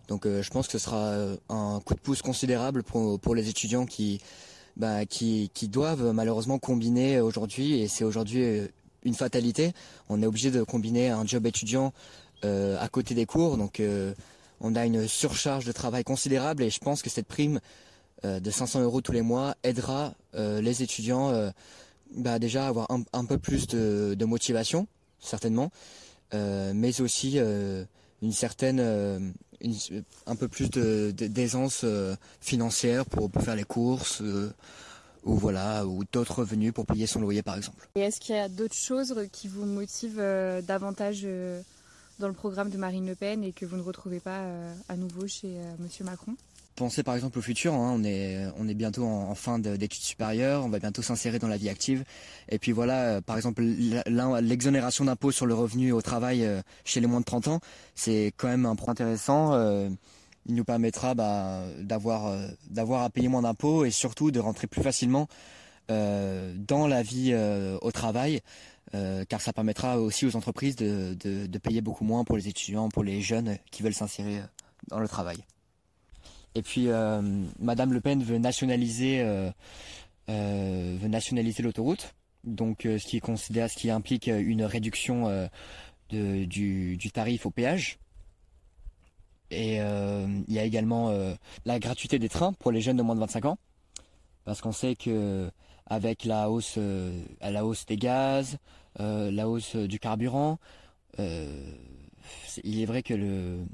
Donc 0.08 0.26
euh, 0.26 0.42
je 0.42 0.50
pense 0.50 0.66
que 0.66 0.72
ce 0.72 0.78
sera 0.78 0.96
euh, 0.96 1.36
un 1.48 1.80
coup 1.84 1.94
de 1.94 2.00
pouce 2.00 2.22
considérable 2.22 2.82
pour, 2.82 3.34
les 3.34 3.48
étudiants 3.48 3.86
qui, 3.86 4.20
bah, 4.76 5.06
qui, 5.06 5.50
qui 5.54 5.68
doivent 5.68 6.12
malheureusement 6.12 6.58
combiner 6.58 7.20
aujourd'hui, 7.20 7.80
et 7.80 7.88
c'est 7.88 8.04
aujourd'hui 8.04 8.42
euh, 8.42 8.66
une 9.04 9.14
fatalité. 9.14 9.72
On 10.08 10.22
est 10.22 10.26
obligé 10.26 10.50
de 10.50 10.62
combiner 10.62 11.10
un 11.10 11.26
job 11.26 11.46
étudiant 11.46 11.92
euh, 12.44 12.76
à 12.80 12.88
côté 12.88 13.14
des 13.14 13.26
cours, 13.26 13.56
donc 13.56 13.80
euh, 13.80 14.12
on 14.60 14.74
a 14.74 14.84
une 14.84 15.06
surcharge 15.06 15.64
de 15.64 15.72
travail 15.72 16.04
considérable 16.04 16.62
et 16.62 16.70
je 16.70 16.78
pense 16.78 17.02
que 17.02 17.10
cette 17.10 17.26
prime 17.26 17.56
euh, 17.56 17.60
de 18.24 18.50
500 18.50 18.82
euros 18.82 19.00
tous 19.00 19.12
les 19.12 19.22
mois 19.22 19.56
aidera 19.62 20.14
les 20.34 20.82
étudiants 20.82 21.52
bah, 22.16 22.38
déjà 22.38 22.66
avoir 22.68 22.88
un, 22.90 23.24
peu 23.24 23.38
plus 23.38 23.66
de, 23.66 24.14
de 24.18 24.24
motivation, 24.24 24.86
certainement, 25.18 25.70
mais 26.32 27.00
aussi 27.00 27.38
une 27.38 28.32
certaine 28.32 29.32
un 30.26 30.36
peu 30.36 30.48
plus 30.48 30.70
d'aisance 30.70 31.82
euh, 31.84 32.14
financière 32.40 33.06
pour, 33.06 33.30
faire 33.42 33.56
les 33.56 33.64
courses 33.64 34.22
euh, 34.22 34.52
ou 35.24 35.34
voilà 35.34 35.86
ou 35.86 36.02
d'autres 36.12 36.40
revenus 36.40 36.72
pour 36.72 36.86
payer 36.86 37.06
son 37.06 37.20
loyer 37.20 37.42
par 37.42 37.56
exemple. 37.56 37.88
Est-ce 37.94 38.20
qu'il 38.20 38.34
y 38.34 38.38
a 38.38 38.48
d'autres 38.48 38.76
choses 38.76 39.14
qui 39.32 39.48
vous 39.48 39.64
motivent 39.64 40.18
euh, 40.18 40.62
davantage 40.62 41.26
dans 42.18 42.28
le 42.28 42.34
programme 42.34 42.70
de 42.70 42.76
Marine 42.76 43.06
Le 43.06 43.14
Pen 43.14 43.44
et 43.44 43.52
que 43.52 43.64
vous 43.64 43.76
ne 43.76 43.82
retrouvez 43.82 44.20
pas 44.20 44.44
à 44.88 44.96
nouveau 44.96 45.26
chez 45.26 45.56
Monsieur 45.78 46.04
Macron? 46.04 46.36
Penser 46.74 47.02
par 47.02 47.14
exemple 47.14 47.38
au 47.38 47.42
futur. 47.42 47.74
Hein. 47.74 48.00
On 48.58 48.68
est 48.68 48.74
bientôt 48.74 49.04
en, 49.04 49.34
fin 49.34 49.58
d'études 49.58 50.02
supérieures, 50.02 50.64
on 50.64 50.68
va 50.68 50.78
bientôt 50.78 51.02
s'insérer 51.02 51.38
dans 51.38 51.48
la 51.48 51.56
vie 51.56 51.68
active. 51.68 52.04
Et 52.48 52.58
puis 52.58 52.72
voilà, 52.72 53.02
euh, 53.04 53.20
par 53.20 53.36
exemple 53.36 53.62
l'exonération 53.62 55.04
d'impôt 55.04 55.30
sur 55.30 55.46
le 55.46 55.54
revenu 55.54 55.92
au 55.92 56.02
travail 56.02 56.44
euh, 56.44 56.60
chez 56.84 57.00
les 57.00 57.06
moins 57.06 57.20
de 57.20 57.24
30 57.24 57.48
ans, 57.48 57.60
c'est 57.94 58.32
quand 58.36 58.48
même 58.48 58.66
un 58.66 58.76
point 58.76 58.92
intéressant. 58.92 59.54
Euh, 59.54 59.88
il 60.46 60.56
nous 60.56 60.64
permettra 60.64 61.14
bah, 61.14 61.62
d'avoir 61.78 62.32
à 63.02 63.10
payer 63.10 63.28
moins 63.28 63.42
d'impôts 63.42 63.84
et 63.84 63.92
surtout 63.92 64.32
de 64.32 64.40
rentrer 64.40 64.66
plus 64.66 64.82
facilement 64.82 65.28
dans 65.88 66.86
la 66.88 67.02
vie 67.02 67.32
au 67.80 67.92
travail. 67.92 68.40
car 68.92 69.40
ça 69.40 69.52
permettra 69.52 70.00
aussi 70.00 70.26
aux 70.26 70.34
entreprises 70.34 70.74
de 70.74 71.58
payer 71.58 71.80
beaucoup 71.80 72.02
moins 72.02 72.24
pour 72.24 72.36
les 72.36 72.48
étudiants, 72.48 72.88
pour 72.88 73.04
les 73.04 73.20
jeunes 73.20 73.56
qui 73.70 73.84
veulent 73.84 73.94
s'insérer 73.94 74.42
dans 74.88 74.98
le 74.98 75.06
travail. 75.06 75.44
Et 76.54 76.62
puis 76.62 76.88
euh, 76.88 77.22
Madame 77.58 77.92
Le 77.92 78.00
Pen 78.00 78.22
veut 78.22 78.38
nationaliser, 78.38 79.20
euh, 79.20 79.50
euh, 80.28 80.96
veut 81.00 81.08
nationaliser 81.08 81.62
l'autoroute. 81.62 82.14
Donc 82.44 82.80
ce 82.82 83.06
qui 83.06 83.20
considère, 83.20 83.70
ce 83.70 83.76
qui 83.76 83.90
implique 83.90 84.26
une 84.26 84.64
réduction 84.64 85.48
du, 86.10 87.10
tarif 87.14 87.46
au 87.46 87.50
péage. 87.50 88.00
Et 89.52 89.76
il 89.76 90.44
y 90.52 90.58
a 90.58 90.64
également 90.64 91.14
la 91.64 91.78
gratuité 91.78 92.18
des 92.18 92.28
trains 92.28 92.52
pour 92.52 92.72
les 92.72 92.80
jeunes 92.80 92.96
de 92.96 93.02
moins 93.02 93.14
de 93.14 93.20
25 93.20 93.44
ans, 93.44 93.58
parce 94.44 94.60
qu'on 94.60 94.72
sait 94.72 94.96
que 94.96 95.52
avec 95.86 96.24
la 96.24 96.50
hausse, 96.50 96.80
la 97.40 97.64
hausse 97.64 97.86
des 97.86 97.96
gaz, 97.96 98.58
la 98.98 99.48
hausse 99.48 99.76
du 99.76 100.00
carburant, 100.00 100.58
il 101.18 102.82
est 102.82 102.86
vrai 102.86 103.04
que 103.04 103.14
le, 103.14 103.64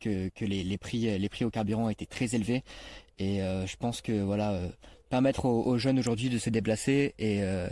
que, 0.00 0.30
les, 0.40 0.78
prix 0.78 1.18
les 1.18 1.28
prix 1.28 1.44
au 1.44 1.50
carburant 1.50 1.88
étaient 1.88 2.06
très 2.06 2.34
élevés 2.34 2.62
et 3.20 3.42
euh, 3.42 3.66
je 3.66 3.76
pense 3.76 4.00
que 4.00 4.12
voilà 4.22 4.52
euh, 4.52 4.68
permettre 5.10 5.44
aux, 5.44 5.76
jeunes 5.76 5.98
aujourd'hui 5.98 6.30
de 6.30 6.38
se 6.38 6.48
déplacer 6.48 7.14
est, 7.18 7.42
euh, 7.42 7.68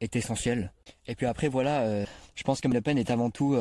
essentiel. 0.00 0.72
Et 1.08 1.16
puis 1.16 1.26
après 1.26 1.48
voilà, 1.48 2.04
je 2.34 2.42
pense 2.44 2.60
que 2.60 2.68
Le 2.68 2.80
Pen 2.80 2.98
est 2.98 3.10
avant 3.10 3.30
tout 3.30 3.56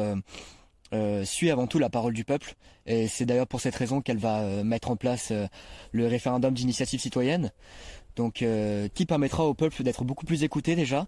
suit 1.24 1.50
avant 1.50 1.66
tout 1.66 1.80
la 1.80 1.90
parole 1.90 2.14
du 2.14 2.26
peuple 2.26 2.56
et 2.86 3.08
c'est 3.08 3.26
d'ailleurs 3.26 3.48
pour 3.48 3.62
cette 3.62 3.76
raison 3.76 4.02
qu'elle 4.02 4.18
va 4.18 4.64
mettre 4.64 4.92
en 4.92 4.98
place 4.98 5.32
le 5.92 6.08
référendum 6.08 6.54
d'initiative 6.54 7.00
citoyenne. 7.00 7.52
Donc 8.18 8.46
qui 8.94 9.06
permettra 9.06 9.46
au 9.46 9.54
peuple 9.54 9.82
d'être 9.84 10.04
beaucoup 10.04 10.26
plus 10.26 10.44
écouté 10.44 10.76
déjà. 10.76 11.08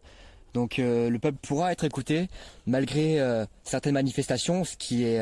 Donc 0.54 0.78
le 0.78 1.18
peuple 1.18 1.40
pourra 1.42 1.74
être 1.74 1.84
écouté 1.84 2.28
malgré 2.66 3.20
certaines 3.64 3.96
manifestations, 3.96 4.64
ce 4.64 4.78
qui 4.78 5.04
est 5.04 5.20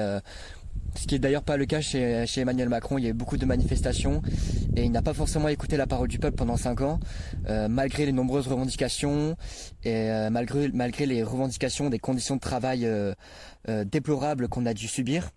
ce 0.95 1.07
qui 1.07 1.15
est 1.15 1.19
d'ailleurs 1.19 1.43
pas 1.43 1.57
le 1.57 1.65
cas 1.65 1.81
chez, 1.81 2.25
Emmanuel 2.37 2.69
Macron. 2.69 2.97
Il 2.97 3.03
y 3.03 3.07
a 3.07 3.09
eu 3.09 3.13
beaucoup 3.13 3.37
de 3.37 3.45
manifestations 3.45 4.21
et 4.75 4.83
il 4.83 4.91
n'a 4.91 5.01
pas 5.01 5.13
forcément 5.13 5.47
écouté 5.47 5.77
la 5.77 5.87
parole 5.87 6.07
du 6.07 6.19
peuple 6.19 6.35
pendant 6.35 6.57
cinq 6.57 6.81
ans, 6.81 6.99
euh, 7.47 7.67
malgré 7.67 8.05
les 8.05 8.11
nombreuses 8.11 8.47
revendications 8.47 9.35
et 9.83 10.11
euh, 10.11 10.29
malgré, 10.29 11.05
les 11.05 11.23
revendications 11.23 11.89
des 11.89 11.99
conditions 11.99 12.35
de 12.35 12.41
travail 12.41 12.85
euh, 12.85 13.13
déplorables 13.85 14.47
qu'on 14.47 14.65
a 14.65 14.73
dû 14.73 14.87
subir 14.87 15.31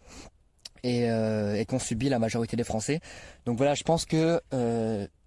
et, 0.83 1.05
et 1.05 1.65
qu'ont 1.67 1.79
subi 1.79 2.09
la 2.09 2.19
majorité 2.19 2.57
des 2.57 2.65
Français. 2.65 3.01
Donc 3.47 3.57
voilà, 3.57 3.75
je 3.75 3.85
pense 3.85 4.05
que 4.05 4.41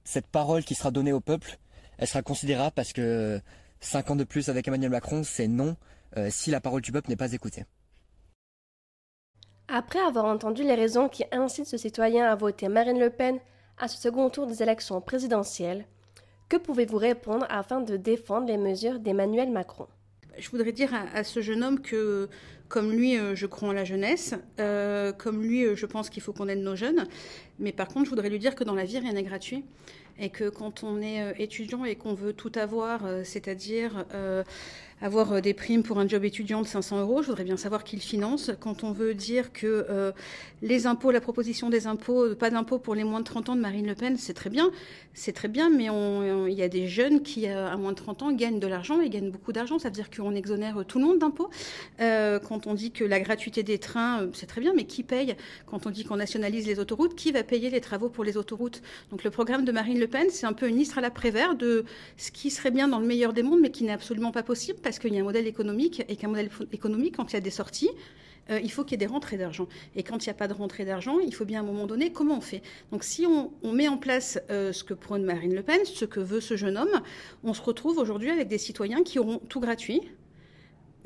cette 0.03 0.27
parole 0.27 0.63
qui 0.63 0.75
sera 0.75 0.91
donnée 0.91 1.13
au 1.13 1.19
peuple, 1.19 1.57
elle 1.97 2.07
sera 2.07 2.21
considérable 2.21 2.73
parce 2.75 2.93
que 2.93 3.41
cinq 3.79 4.11
ans 4.11 4.15
de 4.15 4.23
plus 4.23 4.49
avec 4.49 4.67
Emmanuel 4.67 4.91
Macron, 4.91 5.23
c'est 5.23 5.47
non 5.47 5.75
si 6.29 6.51
la 6.51 6.61
parole 6.61 6.81
du 6.81 6.91
peuple 6.91 7.09
n'est 7.09 7.15
pas 7.15 7.33
écoutée. 7.33 7.65
Après 9.69 9.99
avoir 9.99 10.25
entendu 10.25 10.63
les 10.63 10.75
raisons 10.75 11.09
qui 11.09 11.25
incitent 11.31 11.67
ce 11.67 11.75
citoyen 11.77 12.25
à 12.25 12.35
voter 12.35 12.69
Marine 12.69 12.99
Le 12.99 13.09
Pen 13.09 13.37
à 13.77 13.89
ce 13.89 13.97
second 13.97 14.29
tour 14.29 14.47
des 14.47 14.63
élections 14.63 15.01
présidentielles, 15.01 15.85
que 16.47 16.55
pouvez-vous 16.55 16.97
répondre 16.97 17.45
afin 17.49 17.81
de 17.81 17.97
défendre 17.97 18.47
les 18.47 18.57
mesures 18.57 18.99
d'Emmanuel 18.99 19.51
Macron? 19.51 19.87
Je 20.37 20.49
voudrais 20.49 20.71
dire 20.71 20.91
à, 21.13 21.23
ce 21.25 21.41
jeune 21.41 21.63
homme 21.63 21.81
que, 21.81 22.29
comme 22.67 22.91
lui, 22.91 23.17
euh, 23.17 23.35
je 23.35 23.45
crois 23.45 23.69
en 23.69 23.73
la 23.73 23.85
jeunesse, 23.85 24.35
euh, 24.59 25.11
comme 25.11 25.41
lui, 25.41 25.65
euh, 25.65 25.75
je 25.75 25.85
pense 25.85 26.09
qu'il 26.09 26.21
faut 26.21 26.33
qu'on 26.33 26.47
aide 26.47 26.59
nos 26.59 26.75
jeunes, 26.75 27.07
mais 27.59 27.71
par 27.71 27.87
contre, 27.87 28.05
je 28.05 28.09
voudrais 28.09 28.29
lui 28.29 28.39
dire 28.39 28.55
que 28.55 28.63
dans 28.63 28.75
la 28.75 28.85
vie, 28.85 28.99
rien 28.99 29.13
n'est 29.13 29.23
gratuit 29.23 29.63
et 30.19 30.29
que 30.29 30.49
quand 30.49 30.83
on 30.83 30.99
est 30.99 31.39
étudiant 31.39 31.85
et 31.85 31.95
qu'on 31.95 32.15
veut 32.15 32.33
tout 32.33 32.51
avoir, 32.55 33.01
c'est-à-dire 33.23 34.03
avoir 35.01 35.33
euh, 35.33 35.41
des 35.41 35.53
primes 35.53 35.83
pour 35.83 35.99
un 35.99 36.07
job 36.07 36.23
étudiant 36.23 36.61
de 36.61 36.67
500 36.67 37.01
euros. 37.01 37.21
Je 37.21 37.27
voudrais 37.27 37.43
bien 37.43 37.57
savoir 37.57 37.83
qui 37.83 37.95
le 37.95 38.01
finance. 38.01 38.51
Quand 38.59 38.83
on 38.83 38.91
veut 38.91 39.13
dire 39.13 39.53
que 39.53 39.85
euh, 39.89 40.11
les 40.61 40.87
impôts, 40.87 41.11
la 41.11 41.21
proposition 41.21 41.69
des 41.69 41.87
impôts, 41.87 42.25
euh, 42.25 42.35
pas 42.35 42.49
d'impôts 42.49 42.79
pour 42.79 42.95
les 42.95 43.03
moins 43.03 43.19
de 43.19 43.25
30 43.25 43.49
ans 43.49 43.55
de 43.55 43.61
Marine 43.61 43.87
Le 43.87 43.95
Pen, 43.95 44.17
c'est 44.17 44.33
très 44.33 44.49
bien. 44.49 44.71
C'est 45.13 45.33
très 45.33 45.47
bien, 45.47 45.69
mais 45.69 45.85
il 45.85 46.53
y 46.53 46.61
a 46.61 46.67
des 46.67 46.87
jeunes 46.87 47.23
qui, 47.23 47.47
à 47.47 47.75
moins 47.75 47.91
de 47.91 47.97
30 47.97 48.21
ans, 48.21 48.31
gagnent 48.31 48.59
de 48.59 48.67
l'argent 48.67 49.01
et 49.01 49.09
gagnent 49.09 49.31
beaucoup 49.31 49.51
d'argent. 49.51 49.79
Ça 49.79 49.89
veut 49.89 49.95
dire 49.95 50.11
qu'on 50.11 50.35
exonère 50.35 50.85
tout 50.87 50.99
le 50.99 51.05
monde 51.05 51.17
d'impôts. 51.17 51.49
quand 51.97 52.56
quand 52.57 52.69
on 52.69 52.73
dit 52.73 52.89
que 52.91 53.03
la 53.03 53.19
gratuité 53.19 53.61
des 53.61 53.77
trains, 53.77 54.27
c'est 54.33 54.47
très 54.47 54.61
bien, 54.61 54.73
mais 54.75 54.85
qui 54.85 55.03
paye 55.03 55.35
Quand 55.67 55.85
on 55.85 55.91
dit 55.91 56.03
qu'on 56.03 56.15
nationalise 56.15 56.65
les 56.65 56.79
autoroutes, 56.79 57.13
qui 57.13 57.31
va 57.31 57.43
payer 57.43 57.69
les 57.69 57.81
travaux 57.81 58.09
pour 58.09 58.23
les 58.23 58.35
autoroutes? 58.35 58.81
Donc 59.11 59.23
le 59.23 59.29
programme 59.29 59.63
de 59.63 59.71
Marine 59.71 59.99
Le 59.99 60.07
Pen, 60.07 60.27
c'est 60.31 60.47
un 60.47 60.53
peu 60.53 60.67
une 60.67 60.77
liste 60.77 60.97
à 60.97 61.01
la 61.01 61.11
Prévert 61.11 61.55
de 61.55 61.85
ce 62.17 62.31
qui 62.31 62.49
serait 62.49 62.71
bien 62.71 62.87
dans 62.87 62.99
le 62.99 63.05
meilleur 63.05 63.33
des 63.33 63.43
mondes, 63.43 63.59
mais 63.61 63.69
qui 63.69 63.83
n'est 63.83 63.91
absolument 63.91 64.31
pas 64.31 64.41
possible 64.41 64.79
parce 64.81 64.97
qu'il 64.97 65.13
y 65.13 65.17
a 65.17 65.21
un 65.21 65.23
modèle 65.23 65.45
économique 65.45 66.03
et 66.09 66.15
qu'un 66.15 66.29
modèle 66.29 66.49
économique, 66.71 67.17
quand 67.17 67.31
il 67.31 67.35
y 67.35 67.37
a 67.37 67.41
des 67.41 67.51
sorties, 67.51 67.91
euh, 68.49 68.59
il 68.63 68.71
faut 68.71 68.83
qu'il 68.83 68.93
y 68.93 68.95
ait 68.95 69.05
des 69.05 69.11
rentrées 69.11 69.37
d'argent. 69.37 69.67
Et 69.95 70.01
quand 70.01 70.25
il 70.25 70.29
n'y 70.29 70.31
a 70.31 70.35
pas 70.35 70.47
de 70.47 70.53
rentrée 70.53 70.85
d'argent, 70.85 71.19
il 71.19 71.33
faut 71.33 71.45
bien 71.45 71.59
à 71.59 71.63
un 71.63 71.65
moment 71.65 71.85
donné, 71.85 72.11
comment 72.11 72.37
on 72.37 72.41
fait? 72.41 72.63
Donc 72.91 73.03
si 73.03 73.27
on, 73.27 73.51
met 73.71 73.87
en 73.87 73.97
place 73.97 74.39
euh, 74.49 74.73
ce 74.73 74.83
que 74.83 74.95
prône 74.95 75.23
Marine 75.23 75.53
Le 75.53 75.61
Pen, 75.61 75.79
ce 75.85 76.05
que 76.05 76.19
veut 76.19 76.41
ce 76.41 76.55
jeune 76.55 76.77
homme, 76.77 77.01
on 77.43 77.53
se 77.53 77.61
retrouve 77.61 77.99
aujourd'hui 77.99 78.31
avec 78.31 78.47
des 78.47 78.57
citoyens 78.57 79.03
qui 79.03 79.19
auront 79.19 79.39
tout 79.49 79.59
gratuit, 79.59 80.01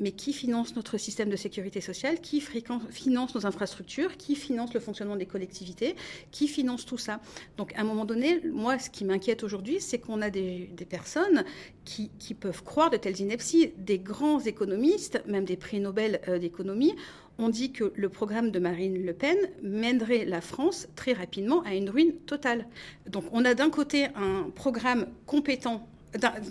mais 0.00 0.12
qui 0.12 0.32
finance 0.32 0.74
notre 0.76 0.98
système 0.98 1.28
de 1.28 1.36
sécurité 1.36 1.80
sociale, 1.80 2.20
qui 2.20 2.40
finance 2.40 3.34
nos 3.34 3.46
infrastructures, 3.46 4.16
qui 4.16 4.34
finance 4.34 4.74
le 4.74 4.80
fonctionnement 4.80 5.16
des 5.16 5.26
collectivités, 5.26 5.94
qui 6.30 6.48
finance 6.48 6.84
tout 6.84 6.98
ça. 6.98 7.20
Donc 7.56 7.72
à 7.74 7.80
un 7.80 7.84
moment 7.84 8.04
donné, 8.04 8.40
moi, 8.52 8.78
ce 8.78 8.90
qui 8.90 9.04
m'inquiète 9.04 9.42
aujourd'hui, 9.42 9.80
c'est 9.80 9.98
qu'on 9.98 10.20
a 10.22 10.30
des, 10.30 10.70
personnes 10.88 11.44
qui, 11.84 12.10
peuvent 12.38 12.62
croire 12.64 12.90
de 12.90 12.96
telles 12.96 13.20
inepties. 13.20 13.72
Des 13.78 13.98
grands 13.98 14.40
économistes, 14.40 15.22
même 15.26 15.44
des 15.44 15.56
prix 15.56 15.80
Nobel 15.80 16.20
euh, 16.28 16.38
d'économie, 16.38 16.94
ont 17.38 17.48
dit 17.48 17.72
que 17.72 17.92
le 17.94 18.08
programme 18.08 18.50
de 18.50 18.58
Marine 18.58 19.04
Le 19.04 19.12
Pen 19.12 19.36
mènerait 19.62 20.24
la 20.24 20.40
France 20.40 20.88
très 20.96 21.12
rapidement 21.12 21.62
à 21.62 21.74
une 21.74 21.88
ruine 21.88 22.12
totale. 22.26 22.66
Donc 23.08 23.24
on 23.32 23.44
a 23.44 23.54
d'un 23.54 23.70
côté 23.70 24.06
un 24.14 24.50
programme 24.54 25.06
compétent 25.26 25.88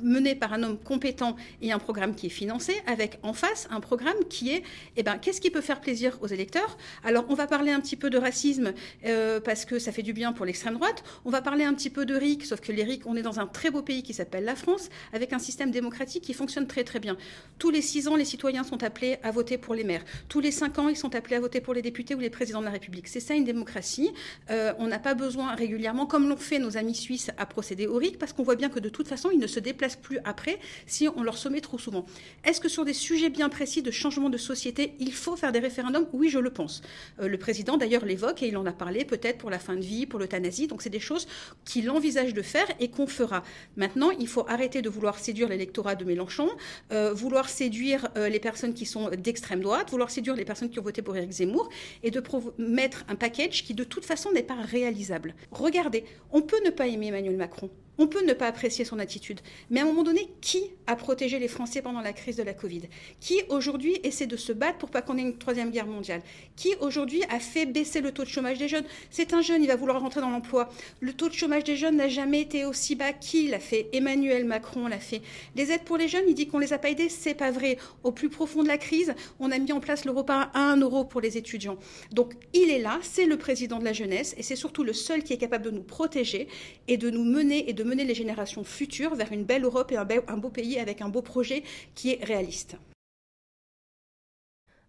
mené 0.01 0.35
par 0.35 0.53
un 0.53 0.63
homme 0.63 0.77
compétent 0.77 1.35
et 1.61 1.71
un 1.71 1.79
programme 1.79 2.15
qui 2.15 2.27
est 2.27 2.29
financé, 2.29 2.73
avec 2.87 3.19
en 3.23 3.33
face 3.33 3.67
un 3.71 3.79
programme 3.79 4.17
qui 4.29 4.51
est, 4.51 4.63
eh 4.97 5.03
ben, 5.03 5.17
qu'est-ce 5.17 5.41
qui 5.41 5.49
peut 5.49 5.61
faire 5.61 5.81
plaisir 5.81 6.17
aux 6.21 6.27
électeurs? 6.27 6.77
Alors, 7.03 7.25
on 7.29 7.35
va 7.35 7.47
parler 7.47 7.71
un 7.71 7.79
petit 7.79 7.95
peu 7.95 8.09
de 8.09 8.17
racisme 8.17 8.73
euh, 9.05 9.39
parce 9.39 9.65
que 9.65 9.79
ça 9.79 9.91
fait 9.91 10.01
du 10.01 10.13
bien 10.13 10.33
pour 10.33 10.45
l'extrême 10.45 10.75
droite. 10.75 11.03
On 11.25 11.29
va 11.29 11.41
parler 11.41 11.63
un 11.63 11.73
petit 11.73 11.89
peu 11.89 12.05
de 12.05 12.15
RIC, 12.15 12.45
sauf 12.45 12.59
que 12.59 12.71
les 12.71 12.83
RIC, 12.83 13.05
on 13.05 13.15
est 13.15 13.21
dans 13.21 13.39
un 13.39 13.47
très 13.47 13.69
beau 13.69 13.81
pays 13.81 14.03
qui 14.03 14.13
s'appelle 14.13 14.45
la 14.45 14.55
France, 14.55 14.89
avec 15.13 15.33
un 15.33 15.39
système 15.39 15.71
démocratique 15.71 16.23
qui 16.23 16.33
fonctionne 16.33 16.67
très 16.67 16.83
très 16.83 16.99
bien. 16.99 17.17
Tous 17.59 17.69
les 17.69 17.81
six 17.81 18.07
ans, 18.07 18.15
les 18.15 18.25
citoyens 18.25 18.63
sont 18.63 18.83
appelés 18.83 19.17
à 19.23 19.31
voter 19.31 19.57
pour 19.57 19.75
les 19.75 19.83
maires. 19.83 20.03
Tous 20.29 20.39
les 20.39 20.51
cinq 20.51 20.79
ans, 20.79 20.89
ils 20.89 20.97
sont 20.97 21.15
appelés 21.15 21.35
à 21.35 21.39
voter 21.39 21.61
pour 21.61 21.73
les 21.73 21.81
députés 21.81 22.15
ou 22.15 22.19
les 22.19 22.29
présidents 22.29 22.59
de 22.59 22.65
la 22.65 22.71
République. 22.71 23.07
C'est 23.07 23.19
ça 23.19 23.33
une 23.33 23.43
démocratie. 23.43 24.11
Euh, 24.49 24.73
on 24.79 24.87
n'a 24.87 24.99
pas 24.99 25.13
besoin 25.13 25.53
régulièrement, 25.55 26.05
comme 26.05 26.29
l'ont 26.29 26.37
fait 26.37 26.59
nos 26.59 26.77
amis 26.77 26.95
suisses, 26.95 27.31
à 27.37 27.45
procéder 27.45 27.87
au 27.87 27.97
RIC 27.97 28.17
parce 28.17 28.33
qu'on 28.33 28.43
voit 28.43 28.55
bien 28.55 28.69
que 28.69 28.79
de 28.79 28.89
toute 28.89 29.07
façon, 29.07 29.29
ils 29.31 29.39
ne 29.39 29.47
se 29.51 29.59
déplacent 29.59 29.95
plus 29.95 30.19
après 30.23 30.59
si 30.87 31.07
on 31.15 31.23
leur 31.23 31.37
sommet 31.37 31.61
trop 31.61 31.77
souvent. 31.77 32.05
Est-ce 32.43 32.59
que 32.59 32.69
sur 32.69 32.85
des 32.85 32.93
sujets 32.93 33.29
bien 33.29 33.49
précis 33.49 33.81
de 33.81 33.91
changement 33.91 34.29
de 34.29 34.37
société, 34.37 34.93
il 34.99 35.13
faut 35.13 35.35
faire 35.35 35.51
des 35.51 35.59
référendums? 35.59 36.07
Oui, 36.13 36.29
je 36.29 36.39
le 36.39 36.49
pense. 36.49 36.81
Euh, 37.19 37.27
le 37.27 37.37
président 37.37 37.77
d'ailleurs 37.77 38.05
l'évoque 38.05 38.41
et 38.43 38.47
il 38.47 38.57
en 38.57 38.65
a 38.65 38.71
parlé 38.71 39.05
peut-être 39.05 39.37
pour 39.37 39.49
la 39.49 39.59
fin 39.59 39.75
de 39.75 39.81
vie, 39.81 40.05
pour 40.05 40.19
l'euthanasie. 40.19 40.67
Donc 40.67 40.81
c'est 40.81 40.89
des 40.89 40.99
choses 40.99 41.27
qu'il 41.65 41.89
envisage 41.89 42.33
de 42.33 42.41
faire 42.41 42.67
et 42.79 42.89
qu'on 42.89 43.07
fera. 43.07 43.43
Maintenant, 43.75 44.11
il 44.11 44.27
faut 44.27 44.45
arrêter 44.47 44.81
de 44.81 44.89
vouloir 44.89 45.19
séduire 45.19 45.49
l'électorat 45.49 45.95
de 45.95 46.05
Mélenchon, 46.05 46.49
euh, 46.91 47.13
vouloir 47.13 47.49
séduire 47.49 48.09
euh, 48.17 48.29
les 48.29 48.39
personnes 48.39 48.73
qui 48.73 48.85
sont 48.85 49.09
d'extrême 49.09 49.61
droite, 49.61 49.91
vouloir 49.91 50.09
séduire 50.09 50.35
les 50.35 50.45
personnes 50.45 50.69
qui 50.69 50.79
ont 50.79 50.83
voté 50.83 51.01
pour 51.01 51.15
Éric 51.15 51.31
Zemmour 51.31 51.69
et 52.03 52.11
de 52.11 52.21
mettre 52.57 53.03
un 53.07 53.15
package 53.15 53.63
qui 53.63 53.73
de 53.73 53.83
toute 53.83 54.05
façon 54.05 54.31
n'est 54.31 54.43
pas 54.43 54.55
réalisable. 54.55 55.35
Regardez, 55.51 56.05
on 56.31 56.41
peut 56.41 56.61
ne 56.65 56.69
pas 56.69 56.87
aimer 56.87 57.07
Emmanuel 57.07 57.37
Macron. 57.37 57.69
On 58.01 58.07
peut 58.07 58.25
ne 58.25 58.33
pas 58.33 58.47
apprécier 58.47 58.83
son 58.83 58.97
attitude, 58.97 59.41
mais 59.69 59.79
à 59.79 59.83
un 59.83 59.85
moment 59.85 60.01
donné, 60.01 60.27
qui 60.41 60.63
a 60.87 60.95
protégé 60.95 61.37
les 61.37 61.47
Français 61.47 61.83
pendant 61.83 62.01
la 62.01 62.13
crise 62.13 62.35
de 62.35 62.41
la 62.41 62.55
Covid? 62.55 62.81
Qui 63.19 63.43
aujourd'hui 63.47 63.99
essaie 64.01 64.25
de 64.25 64.37
se 64.37 64.51
battre 64.51 64.79
pour 64.79 64.89
pas 64.89 65.03
qu'on 65.03 65.19
ait 65.19 65.21
une 65.21 65.37
troisième 65.37 65.69
guerre 65.69 65.85
mondiale? 65.85 66.23
Qui 66.55 66.69
aujourd'hui 66.79 67.21
a 67.29 67.39
fait 67.39 67.67
baisser 67.67 68.01
le 68.01 68.11
taux 68.11 68.23
de 68.23 68.27
chômage 68.27 68.57
des 68.57 68.67
jeunes? 68.67 68.85
C'est 69.11 69.35
un 69.35 69.43
jeune, 69.43 69.61
il 69.61 69.67
va 69.67 69.75
vouloir 69.75 70.01
rentrer 70.01 70.19
dans 70.19 70.31
l'emploi. 70.31 70.69
Le 70.99 71.13
taux 71.13 71.29
de 71.29 71.35
chômage 71.35 71.63
des 71.63 71.75
jeunes 71.75 71.97
n'a 71.97 72.07
jamais 72.07 72.41
été 72.41 72.65
aussi 72.65 72.95
bas. 72.95 73.13
Qui 73.13 73.49
l'a 73.49 73.59
fait? 73.59 73.87
Emmanuel 73.93 74.45
Macron 74.45 74.87
l'a 74.87 74.97
fait. 74.97 75.21
Les 75.55 75.71
aides 75.71 75.83
pour 75.83 75.97
les 75.97 76.07
jeunes, 76.07 76.25
il 76.27 76.33
dit 76.33 76.47
qu'on 76.47 76.57
les 76.57 76.73
a 76.73 76.79
pas 76.79 76.89
aidés, 76.89 77.07
c'est 77.07 77.35
pas 77.35 77.51
vrai. 77.51 77.77
Au 78.03 78.11
plus 78.11 78.29
profond 78.29 78.63
de 78.63 78.67
la 78.67 78.79
crise, 78.79 79.13
on 79.39 79.51
a 79.51 79.59
mis 79.59 79.73
en 79.73 79.79
place 79.79 80.05
le 80.05 80.11
repas 80.11 80.49
à 80.55 80.71
1 80.71 80.77
euro 80.77 81.05
pour 81.05 81.21
les 81.21 81.37
étudiants. 81.37 81.77
Donc 82.11 82.33
il 82.53 82.71
est 82.71 82.79
là, 82.79 82.97
c'est 83.03 83.27
le 83.27 83.37
président 83.37 83.77
de 83.77 83.85
la 83.85 83.93
jeunesse 83.93 84.33
et 84.39 84.41
c'est 84.41 84.55
surtout 84.55 84.83
le 84.83 84.93
seul 84.93 85.21
qui 85.23 85.33
est 85.33 85.37
capable 85.37 85.65
de 85.65 85.69
nous 85.69 85.83
protéger 85.83 86.47
et 86.87 86.97
de 86.97 87.11
nous 87.11 87.23
mener 87.23 87.69
et 87.69 87.73
de 87.73 87.90
mener 87.91 88.05
les 88.05 88.15
générations 88.15 88.63
futures 88.63 89.15
vers 89.15 89.31
une 89.33 89.43
belle 89.43 89.65
Europe 89.65 89.91
et 89.91 89.97
un, 89.97 90.37
beau 90.37 90.49
pays 90.49 90.79
avec 90.79 91.01
un 91.01 91.09
beau 91.09 91.21
projet 91.21 91.63
qui 91.93 92.11
est 92.11 92.23
réaliste. 92.23 92.77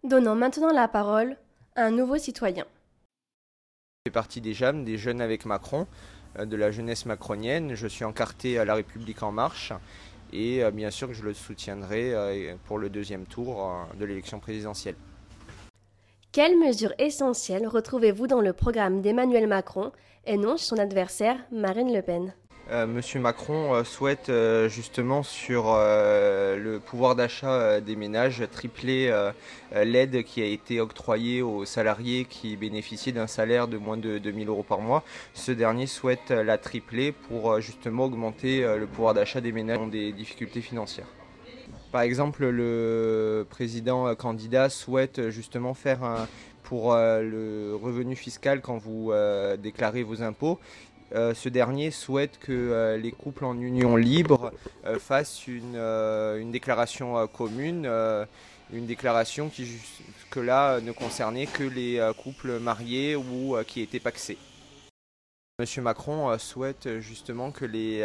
Donnons 0.04 0.36
maintenant 0.36 0.72
la 0.72 0.86
parole 0.86 1.36
à 1.74 1.84
un 1.84 1.90
nouveau 1.90 2.18
citoyen. 2.18 2.64
Je 4.04 4.10
fais 4.10 4.12
partie 4.12 4.40
des 4.40 4.54
JAM, 4.54 4.84
des 4.84 4.98
Jeunes 4.98 5.20
avec 5.20 5.44
Macron, 5.46 5.86
euh, 6.38 6.44
de 6.44 6.56
la 6.56 6.70
jeunesse 6.70 7.06
macronienne. 7.06 7.74
Je 7.74 7.88
suis 7.88 8.04
encarté 8.04 8.58
à 8.58 8.64
La 8.64 8.74
République 8.74 9.22
en 9.22 9.32
marche 9.32 9.72
et 10.32 10.62
euh, 10.62 10.70
bien 10.70 10.90
sûr 10.90 11.08
que 11.08 11.14
je 11.14 11.24
le 11.24 11.34
soutiendrai 11.34 12.14
euh, 12.14 12.54
pour 12.66 12.78
le 12.78 12.88
deuxième 12.88 13.26
tour 13.26 13.68
de 13.98 14.04
l'élection 14.04 14.38
présidentielle. 14.38 14.96
Quelles 16.30 16.58
mesures 16.58 16.94
essentielles 16.98 17.66
retrouvez-vous 17.66 18.26
dans 18.28 18.40
le 18.40 18.52
programme 18.52 19.02
d'Emmanuel 19.02 19.48
Macron 19.48 19.90
et 20.24 20.36
non 20.36 20.56
chez 20.56 20.64
son 20.64 20.78
adversaire 20.78 21.36
Marine 21.50 21.92
Le 21.92 22.00
Pen? 22.00 22.32
Monsieur 22.70 23.18
Macron 23.18 23.74
euh, 23.74 23.84
souhaite 23.84 24.28
euh, 24.28 24.68
justement 24.68 25.22
sur 25.22 25.64
le 25.74 26.78
pouvoir 26.78 27.16
d'achat 27.16 27.80
des 27.80 27.96
ménages 27.96 28.42
tripler 28.50 29.12
l'aide 29.72 30.22
qui 30.22 30.42
a 30.42 30.46
été 30.46 30.80
octroyée 30.80 31.42
aux 31.42 31.64
salariés 31.64 32.24
qui 32.24 32.56
bénéficiaient 32.56 33.12
d'un 33.12 33.26
salaire 33.26 33.68
de 33.68 33.78
moins 33.78 33.96
de 33.96 34.18
2000 34.18 34.48
euros 34.48 34.62
par 34.62 34.80
mois. 34.80 35.02
Ce 35.34 35.52
dernier 35.52 35.86
souhaite 35.86 36.30
la 36.30 36.58
tripler 36.58 37.12
pour 37.12 37.60
justement 37.60 38.04
augmenter 38.04 38.60
le 38.62 38.86
pouvoir 38.86 39.14
d'achat 39.14 39.40
des 39.40 39.52
ménages 39.52 39.78
qui 39.78 39.82
ont 39.82 39.88
des 39.88 40.12
difficultés 40.12 40.60
financières. 40.60 41.08
Par 41.90 42.02
exemple, 42.02 42.46
le 42.46 43.46
président 43.48 44.14
candidat 44.14 44.70
souhaite 44.70 45.30
justement 45.30 45.74
faire 45.74 46.04
un, 46.04 46.28
pour 46.62 46.94
le 46.94 47.74
revenu 47.74 48.16
fiscal 48.16 48.60
quand 48.60 48.78
vous 48.78 49.12
déclarez 49.58 50.02
vos 50.02 50.22
impôts, 50.22 50.58
euh, 51.14 51.34
ce 51.34 51.48
dernier 51.48 51.90
souhaite 51.90 52.38
que 52.38 52.52
euh, 52.52 52.96
les 52.96 53.12
couples 53.12 53.44
en 53.44 53.58
union 53.58 53.96
libre 53.96 54.52
euh, 54.86 54.98
fassent 54.98 55.46
une, 55.46 56.50
déclaration 56.50 57.26
commune, 57.28 57.86
une 58.72 58.86
déclaration 58.86 59.48
qui 59.48 59.66
jusque-là 59.66 60.80
ne 60.80 60.92
concernait 60.92 61.46
que 61.46 61.64
les 61.64 62.10
couples 62.22 62.58
mariés 62.58 63.16
ou 63.16 63.56
qui 63.66 63.80
étaient 63.80 64.00
paxés. 64.00 64.38
Monsieur 65.62 65.80
Macron 65.80 66.36
souhaite 66.38 66.98
justement 66.98 67.52
que 67.52 67.64
les 67.64 68.04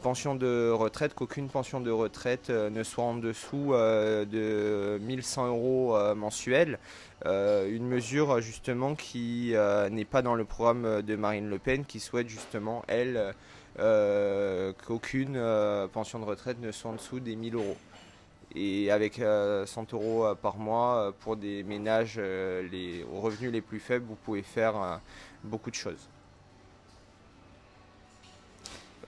pensions 0.00 0.34
de 0.34 0.70
retraite, 0.70 1.12
qu'aucune 1.12 1.50
pension 1.50 1.82
de 1.82 1.90
retraite 1.90 2.48
ne 2.48 2.82
soit 2.82 3.04
en 3.04 3.14
dessous 3.14 3.72
de 3.74 4.96
1100 5.02 5.48
euros 5.48 6.14
mensuels. 6.14 6.78
Euh, 7.26 7.68
une 7.70 7.86
mesure 7.86 8.40
justement 8.40 8.94
qui 8.94 9.54
euh, 9.54 9.90
n'est 9.90 10.06
pas 10.06 10.22
dans 10.22 10.34
le 10.34 10.46
programme 10.46 11.02
de 11.02 11.16
Marine 11.16 11.50
Le 11.50 11.58
Pen, 11.58 11.84
qui 11.84 12.00
souhaite 12.00 12.30
justement, 12.30 12.82
elle, 12.88 13.34
euh, 13.78 14.72
qu'aucune 14.86 15.38
pension 15.92 16.20
de 16.20 16.24
retraite 16.24 16.58
ne 16.58 16.72
soit 16.72 16.92
en 16.92 16.94
dessous 16.94 17.20
des 17.20 17.36
1000 17.36 17.56
euros. 17.56 17.76
Et 18.54 18.90
avec 18.90 19.16
100 19.16 19.92
euros 19.92 20.34
par 20.40 20.56
mois 20.56 21.12
pour 21.20 21.36
des 21.36 21.64
ménages 21.64 22.18
aux 22.18 23.20
revenus 23.20 23.52
les 23.52 23.60
plus 23.60 23.80
faibles, 23.80 24.06
vous 24.08 24.16
pouvez 24.24 24.40
faire 24.40 25.02
beaucoup 25.44 25.68
de 25.68 25.74
choses. 25.74 26.08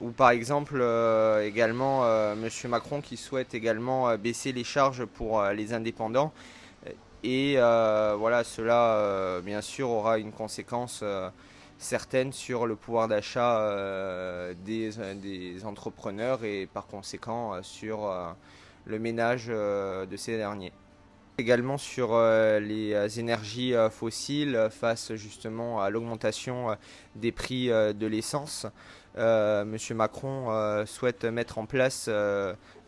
Ou 0.01 0.11
par 0.11 0.31
exemple 0.31 0.81
également 1.43 2.07
M. 2.33 2.49
Macron 2.69 3.01
qui 3.01 3.17
souhaite 3.17 3.53
également 3.55 4.17
baisser 4.17 4.53
les 4.53 4.63
charges 4.63 5.05
pour 5.05 5.43
les 5.43 5.73
indépendants 5.73 6.33
et 7.25 7.55
euh, 7.57 8.15
voilà, 8.17 8.45
cela, 8.45 8.95
euh, 8.97 9.41
bien 9.41 9.61
sûr, 9.61 9.91
aura 9.91 10.19
une 10.19 10.31
conséquence 10.31 11.01
euh, 11.03 11.31
certaine 11.79 12.33
sur 12.33 12.67
le 12.67 12.77
pouvoir 12.77 13.09
d'achat 13.09 14.55
des, 14.65 15.65
entrepreneurs 15.65 16.45
et 16.45 16.67
par 16.67 16.87
conséquent 16.87 17.63
sur 17.63 18.13
le 18.85 18.99
ménage 18.99 19.47
de 19.47 20.17
ces 20.17 20.37
derniers. 20.37 20.73
Également 21.39 21.79
sur 21.79 22.19
les 22.19 23.21
énergies 23.21 23.75
fossiles 23.93 24.69
face 24.73 25.15
justement 25.15 25.81
à 25.81 25.89
l'augmentation 25.89 26.77
des 27.15 27.31
prix 27.31 27.69
de 27.69 28.07
l'essence. 28.09 28.67
M. 29.19 29.77
Macron 29.95 30.85
souhaite 30.87 31.25
mettre 31.25 31.59
en 31.59 31.67
place 31.67 32.09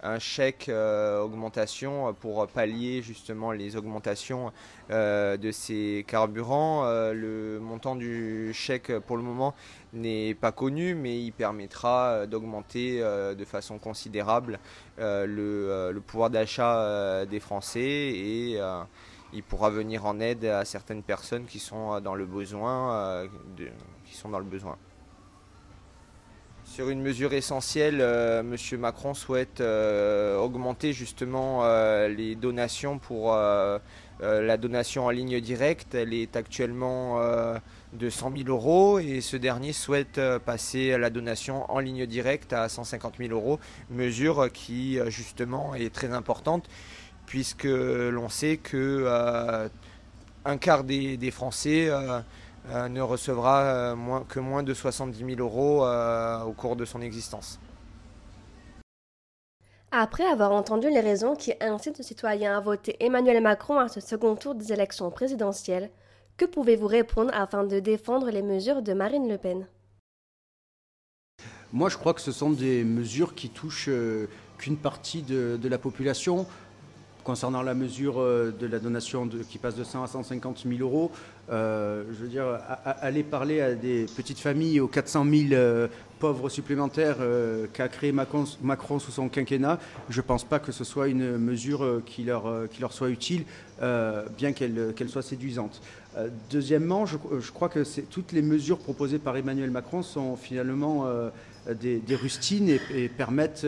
un 0.02 0.18
chèque 0.18 0.68
euh, 0.68 1.20
augmentation 1.20 2.14
pour 2.14 2.46
pallier 2.48 3.02
justement 3.02 3.52
les 3.52 3.76
augmentations 3.76 4.52
euh, 4.90 5.36
de 5.36 5.50
ces 5.50 6.04
carburants. 6.06 6.84
Euh, 6.84 7.12
le 7.12 7.60
montant 7.60 7.96
du 7.96 8.52
chèque 8.54 8.98
pour 9.00 9.16
le 9.16 9.22
moment 9.22 9.54
n'est 9.92 10.34
pas 10.34 10.52
connu, 10.52 10.94
mais 10.94 11.20
il 11.20 11.32
permettra 11.32 12.26
d'augmenter 12.26 13.00
de 13.00 13.44
façon 13.44 13.78
considérable 13.78 14.58
le, 14.98 15.98
pouvoir 16.06 16.30
d'achat 16.30 17.26
des 17.26 17.40
Français 17.40 17.80
et 17.80 18.60
il 19.32 19.42
pourra 19.42 19.70
venir 19.70 20.06
en 20.06 20.20
aide 20.20 20.44
à 20.44 20.64
certaines 20.64 21.02
personnes 21.02 21.46
qui 21.46 21.58
sont 21.58 22.00
dans 22.00 22.14
le 22.14 22.24
besoin. 22.24 23.26
Sur 26.70 26.88
une 26.88 27.02
mesure 27.02 27.32
essentielle, 27.32 27.98
euh, 28.00 28.42
M. 28.42 28.78
Macron 28.78 29.12
souhaite 29.12 29.60
euh, 29.60 30.38
augmenter 30.38 30.92
justement 30.92 31.64
euh, 31.64 32.06
les 32.06 32.36
donations 32.36 33.00
pour 33.00 33.34
la 34.22 34.56
donation 34.56 35.06
en 35.06 35.10
ligne 35.10 35.40
directe. 35.40 35.96
Elle 35.96 36.14
est 36.14 36.36
actuellement 36.36 37.20
de 37.92 38.08
100 38.08 38.36
000 38.36 38.48
euros 38.50 39.00
et 39.00 39.20
ce 39.20 39.36
dernier 39.36 39.72
souhaite 39.72 40.20
passer 40.46 40.96
la 40.96 41.10
donation 41.10 41.68
en 41.72 41.80
ligne 41.80 42.06
directe 42.06 42.52
à 42.52 42.68
150 42.68 43.14
000 43.18 43.32
euros, 43.32 43.58
mesure 43.90 44.52
qui 44.52 44.98
justement 45.08 45.74
est 45.74 45.92
très 45.92 46.12
importante 46.12 46.68
puisque 47.26 47.64
l'on 47.64 48.28
sait 48.28 48.58
que 48.58 49.68
un 50.44 50.56
quart 50.58 50.84
des, 50.84 51.30
Français 51.32 51.90
ne 52.68 53.00
recevra 53.00 53.62
euh, 53.62 53.96
moins, 53.96 54.24
que 54.24 54.40
moins 54.40 54.62
de 54.62 54.74
70 54.74 55.18
000 55.36 55.40
euros 55.40 55.84
euh, 55.84 56.42
au 56.42 56.52
cours 56.52 56.76
de 56.76 56.84
son 56.84 57.00
existence. 57.00 57.58
Après 59.92 60.24
avoir 60.24 60.52
entendu 60.52 60.88
les 60.88 61.00
raisons 61.00 61.34
qui 61.34 61.52
incitent 61.60 61.98
les 61.98 62.04
citoyens 62.04 62.56
à 62.56 62.60
voter 62.60 62.96
Emmanuel 63.00 63.42
Macron 63.42 63.78
à 63.78 63.88
ce 63.88 64.00
second 64.00 64.36
tour 64.36 64.54
des 64.54 64.72
élections 64.72 65.10
présidentielles, 65.10 65.90
que 66.36 66.44
pouvez-vous 66.44 66.86
répondre 66.86 67.32
afin 67.34 67.64
de 67.64 67.80
défendre 67.80 68.30
les 68.30 68.42
mesures 68.42 68.82
de 68.82 68.92
Marine 68.92 69.28
Le 69.28 69.36
Pen? 69.36 69.66
Moi, 71.72 71.88
je 71.88 71.96
crois 71.96 72.14
que 72.14 72.20
ce 72.20 72.32
sont 72.32 72.50
des 72.50 72.84
mesures 72.84 73.34
qui 73.34 73.48
touchent 73.48 73.90
qu'une 74.58 74.76
partie 74.76 75.22
de, 75.22 75.58
la 75.68 75.78
population. 75.78 76.46
Concernant 77.24 77.62
la 77.62 77.74
mesure 77.74 78.16
de 78.16 78.66
la 78.66 78.78
donation 78.78 79.28
qui 79.48 79.58
passe 79.58 79.76
de 79.76 79.84
100 79.84 80.02
à 80.02 80.06
150 80.06 80.64
000 80.66 80.80
euros, 80.80 81.10
euh, 81.50 82.04
je 82.12 82.22
veux 82.22 82.28
dire, 82.28 82.44
aller 82.84 83.24
parler 83.24 83.60
à 83.60 83.74
des 83.74 84.06
petites 84.16 84.38
familles, 84.38 84.78
aux 84.78 84.86
400 84.86 85.24
000 85.24 85.52
euh, 85.52 85.88
pauvres 86.20 86.48
supplémentaires 86.48 87.16
euh, 87.20 87.66
qu'a 87.72 87.88
créé 87.88 88.12
Macron, 88.12 88.46
sous 89.00 89.10
son 89.10 89.28
quinquennat, 89.28 89.80
je 90.08 90.20
ne 90.20 90.26
pense 90.26 90.44
pas 90.44 90.60
que 90.60 90.70
ce 90.70 90.84
soit 90.84 91.08
une 91.08 91.38
mesure 91.38 92.02
qui 92.06 92.22
leur, 92.22 92.68
qui 92.70 92.80
leur 92.80 92.92
soit 92.92 93.10
utile, 93.10 93.44
bien 94.36 94.52
qu'elle 94.52 95.08
soit 95.08 95.22
séduisante. 95.22 95.80
deuxièmement, 96.50 97.06
je, 97.06 97.16
crois 97.52 97.68
que 97.68 97.82
toutes 98.10 98.32
les 98.32 98.42
mesures 98.42 98.78
proposées 98.78 99.18
par 99.18 99.36
Emmanuel 99.36 99.70
Macron 99.70 100.02
sont 100.02 100.36
finalement 100.36 101.06
des, 101.68 102.02
rustines 102.14 102.68
et 102.94 103.08
permettent 103.08 103.66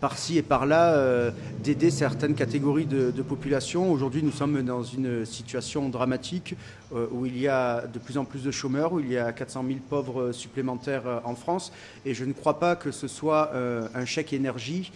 par-ci 0.00 0.38
et 0.38 0.42
par-là 0.42 0.94
euh, 0.94 1.30
d'aider 1.62 1.90
certaines 1.90 2.34
catégories 2.34 2.86
de, 2.86 3.10
population. 3.22 3.90
Aujourd'hui, 3.90 4.22
nous 4.22 4.30
sommes 4.30 4.62
dans 4.62 4.82
une 4.82 5.24
situation 5.24 5.88
dramatique 5.88 6.54
où 6.92 7.26
il 7.26 7.38
y 7.38 7.48
a 7.48 7.86
de 7.86 7.98
plus 7.98 8.18
en 8.18 8.24
plus 8.24 8.42
de 8.42 8.50
chômeurs, 8.50 8.92
où 8.92 9.00
il 9.00 9.10
y 9.10 9.18
a 9.18 9.32
400 9.32 9.64
000 9.66 9.78
pauvres 9.88 10.32
supplémentaires 10.32 11.06
euh, 11.06 11.18
en 11.24 11.34
France. 11.34 11.72
Et 12.04 12.14
je 12.14 12.24
ne 12.24 12.32
crois 12.32 12.58
pas 12.58 12.76
que 12.76 12.90
ce 12.90 13.08
soit 13.08 13.52
un 13.94 14.04
chèque 14.04 14.32
énergie 14.32 14.92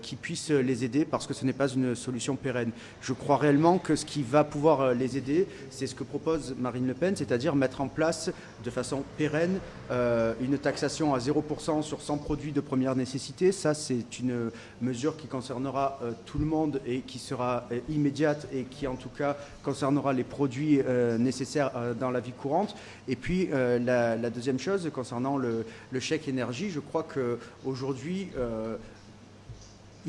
qui 0.00 0.16
puisse 0.16 0.50
les 0.50 0.84
aider 0.84 1.04
parce 1.04 1.26
que 1.26 1.34
ce 1.34 1.44
n'est 1.44 1.52
pas 1.52 1.68
une 1.68 1.94
solution 1.94 2.36
pérenne. 2.36 2.70
Je 3.02 3.12
crois 3.12 3.36
réellement 3.36 3.78
que 3.78 3.96
ce 3.96 4.06
qui 4.06 4.22
va 4.22 4.42
pouvoir 4.42 4.94
les 4.94 5.18
aider, 5.18 5.46
c'est 5.70 5.86
ce 5.86 5.94
que 5.94 6.04
propose 6.04 6.54
Marine 6.58 6.86
Le 6.86 6.94
Pen, 6.94 7.14
c'est-à-dire 7.16 7.54
mettre 7.54 7.82
en 7.82 7.88
place 7.88 8.30
de 8.64 8.70
façon 8.70 9.04
pérenne 9.18 9.58
une 9.90 10.56
taxation 10.56 11.14
à 11.14 11.18
0% 11.18 11.82
sur 11.82 12.00
100 12.00 12.18
produits 12.18 12.52
de 12.52 12.60
première 12.60 12.96
nécessité. 12.96 13.52
Ça, 13.52 13.74
c'est 13.74 14.18
une 14.20 14.50
mesure 14.80 15.16
qui 15.16 15.26
concernera 15.26 15.98
euh, 16.02 16.12
tout 16.26 16.38
le 16.38 16.44
monde 16.44 16.80
et 16.86 17.00
qui 17.00 17.18
sera 17.18 17.66
euh, 17.72 17.80
immédiate 17.88 18.48
et 18.52 18.64
qui 18.64 18.86
en 18.86 18.96
tout 18.96 19.08
cas 19.08 19.36
concernera 19.62 20.12
les 20.12 20.24
produits 20.24 20.80
euh, 20.80 21.17
nécessaires 21.18 21.70
dans 21.98 22.10
la 22.10 22.20
vie 22.20 22.32
courante. 22.32 22.74
Et 23.08 23.16
puis 23.16 23.48
la, 23.52 24.30
deuxième 24.30 24.58
chose 24.58 24.90
concernant 24.92 25.36
le, 25.36 25.64
le 25.90 26.00
chèque 26.00 26.28
énergie, 26.28 26.70
je 26.70 26.80
crois 26.80 27.04
qu'aujourd'hui 27.04 28.28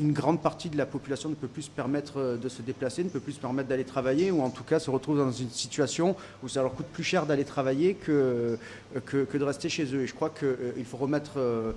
une 0.00 0.12
grande 0.12 0.40
partie 0.40 0.70
de 0.70 0.78
la 0.78 0.86
population 0.86 1.28
ne 1.28 1.34
peut 1.34 1.46
plus 1.46 1.62
se 1.62 1.70
permettre 1.70 2.18
euh, 2.18 2.36
de 2.36 2.48
se 2.48 2.62
déplacer, 2.62 3.04
ne 3.04 3.10
peut 3.10 3.20
plus 3.20 3.34
se 3.34 3.40
permettre 3.40 3.68
d'aller 3.68 3.84
travailler, 3.84 4.30
ou 4.30 4.42
en 4.42 4.50
tout 4.50 4.64
cas 4.64 4.78
se 4.78 4.90
retrouve 4.90 5.18
dans 5.18 5.30
une 5.30 5.50
situation 5.50 6.16
où 6.42 6.48
ça 6.48 6.62
leur 6.62 6.74
coûte 6.74 6.86
plus 6.86 7.04
cher 7.04 7.26
d'aller 7.26 7.44
travailler 7.44 7.94
que, 7.94 8.58
que, 9.04 9.36
de 9.36 9.44
rester 9.44 9.68
chez 9.68 9.84
eux. 9.94 10.02
Et 10.02 10.06
je 10.06 10.14
crois 10.14 10.30
qu'il 10.30 10.48
euh, 10.48 10.84
faut 10.84 10.96
remettre 10.96 11.32
euh, 11.36 11.72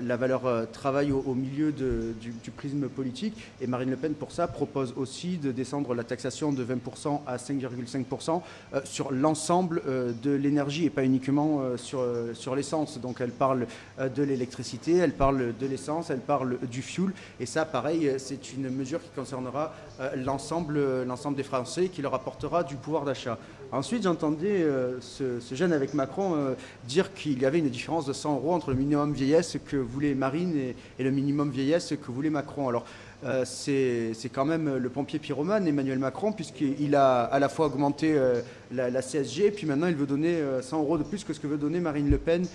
la 0.00 0.16
valeur 0.16 0.70
travail 0.72 1.12
au, 1.12 1.34
milieu 1.34 1.72
du, 1.72 2.50
prisme 2.56 2.88
politique. 2.88 3.36
Et 3.60 3.66
Marine 3.66 3.90
Le 3.90 3.96
Pen, 3.96 4.14
pour 4.14 4.32
ça, 4.32 4.46
propose 4.46 4.94
aussi 4.96 5.36
de 5.36 5.50
descendre 5.50 5.94
la 5.94 6.04
taxation 6.04 6.52
de 6.52 6.64
20% 6.64 7.20
à 7.26 7.36
5,5% 7.36 8.40
sur 8.84 9.12
l'ensemble 9.12 9.82
de 10.22 10.30
l'énergie 10.30 10.86
et 10.86 10.90
pas 10.90 11.04
uniquement 11.04 11.62
sur, 11.76 12.04
sur 12.34 12.54
l'essence. 12.54 12.98
Donc 12.98 13.20
elle 13.20 13.30
parle 13.30 13.66
de 13.98 14.22
l'électricité, 14.22 14.96
elle 14.96 15.12
parle 15.12 15.54
de 15.58 15.66
l'essence, 15.66 16.10
elle 16.10 16.20
parle 16.20 16.58
du 16.70 16.82
fuel. 16.82 17.12
Et 17.40 17.46
ça, 17.46 17.64
pareil, 17.64 18.14
c'est 18.18 18.52
une 18.52 18.70
mesure 18.70 19.00
qui 19.02 19.10
concernera 19.14 19.74
euh, 20.00 20.10
l'ensemble, 20.16 21.02
l'ensemble 21.04 21.36
des 21.36 21.42
Français, 21.42 21.88
qui 21.88 22.02
leur 22.02 22.14
apportera 22.14 22.64
du 22.64 22.76
pouvoir 22.76 23.04
d'achat. 23.04 23.38
Ensuite, 23.72 24.02
j'entendais 24.02 24.62
euh, 24.62 25.00
ce, 25.00 25.40
jeune 25.54 25.72
avec 25.72 25.94
Macron 25.94 26.34
euh, 26.36 26.54
dire 26.86 27.14
qu'il 27.14 27.40
y 27.40 27.46
avait 27.46 27.58
une 27.58 27.70
différence 27.70 28.04
de 28.04 28.12
100 28.12 28.34
euros 28.34 28.52
entre 28.52 28.70
le 28.70 28.76
minimum 28.76 29.12
vieillesse 29.12 29.56
que 29.66 29.76
voulait 29.76 30.14
Marine 30.14 30.54
et, 30.56 30.76
et 30.98 31.04
le 31.04 31.10
minimum 31.10 31.50
vieillesse 31.50 31.94
que 32.00 32.12
voulait 32.12 32.28
Macron. 32.30 32.68
Alors, 32.68 32.84
euh, 33.24 33.44
c'est 33.44 34.28
quand 34.32 34.44
même 34.44 34.76
le 34.76 34.88
pompier 34.88 35.18
pyromane, 35.18 35.66
Emmanuel 35.66 35.98
Macron, 35.98 36.32
puisqu'il 36.32 36.96
a 36.96 37.22
à 37.22 37.38
la 37.38 37.48
fois 37.48 37.66
augmenté 37.66 38.14
euh, 38.16 38.40
la, 38.74 39.02
CSG, 39.02 39.46
et 39.46 39.50
puis 39.50 39.66
maintenant 39.66 39.86
il 39.86 39.94
veut 39.94 40.06
donner 40.06 40.38
100 40.60 40.76
euh, 40.76 40.80
euros 40.80 40.98
de 40.98 41.02
plus 41.02 41.24
que 41.24 41.32
ce 41.32 41.40
que 41.40 41.46
veut 41.46 41.56
donner 41.56 41.80
Marine 41.80 42.10
Le 42.10 42.18
Pen 42.18 42.46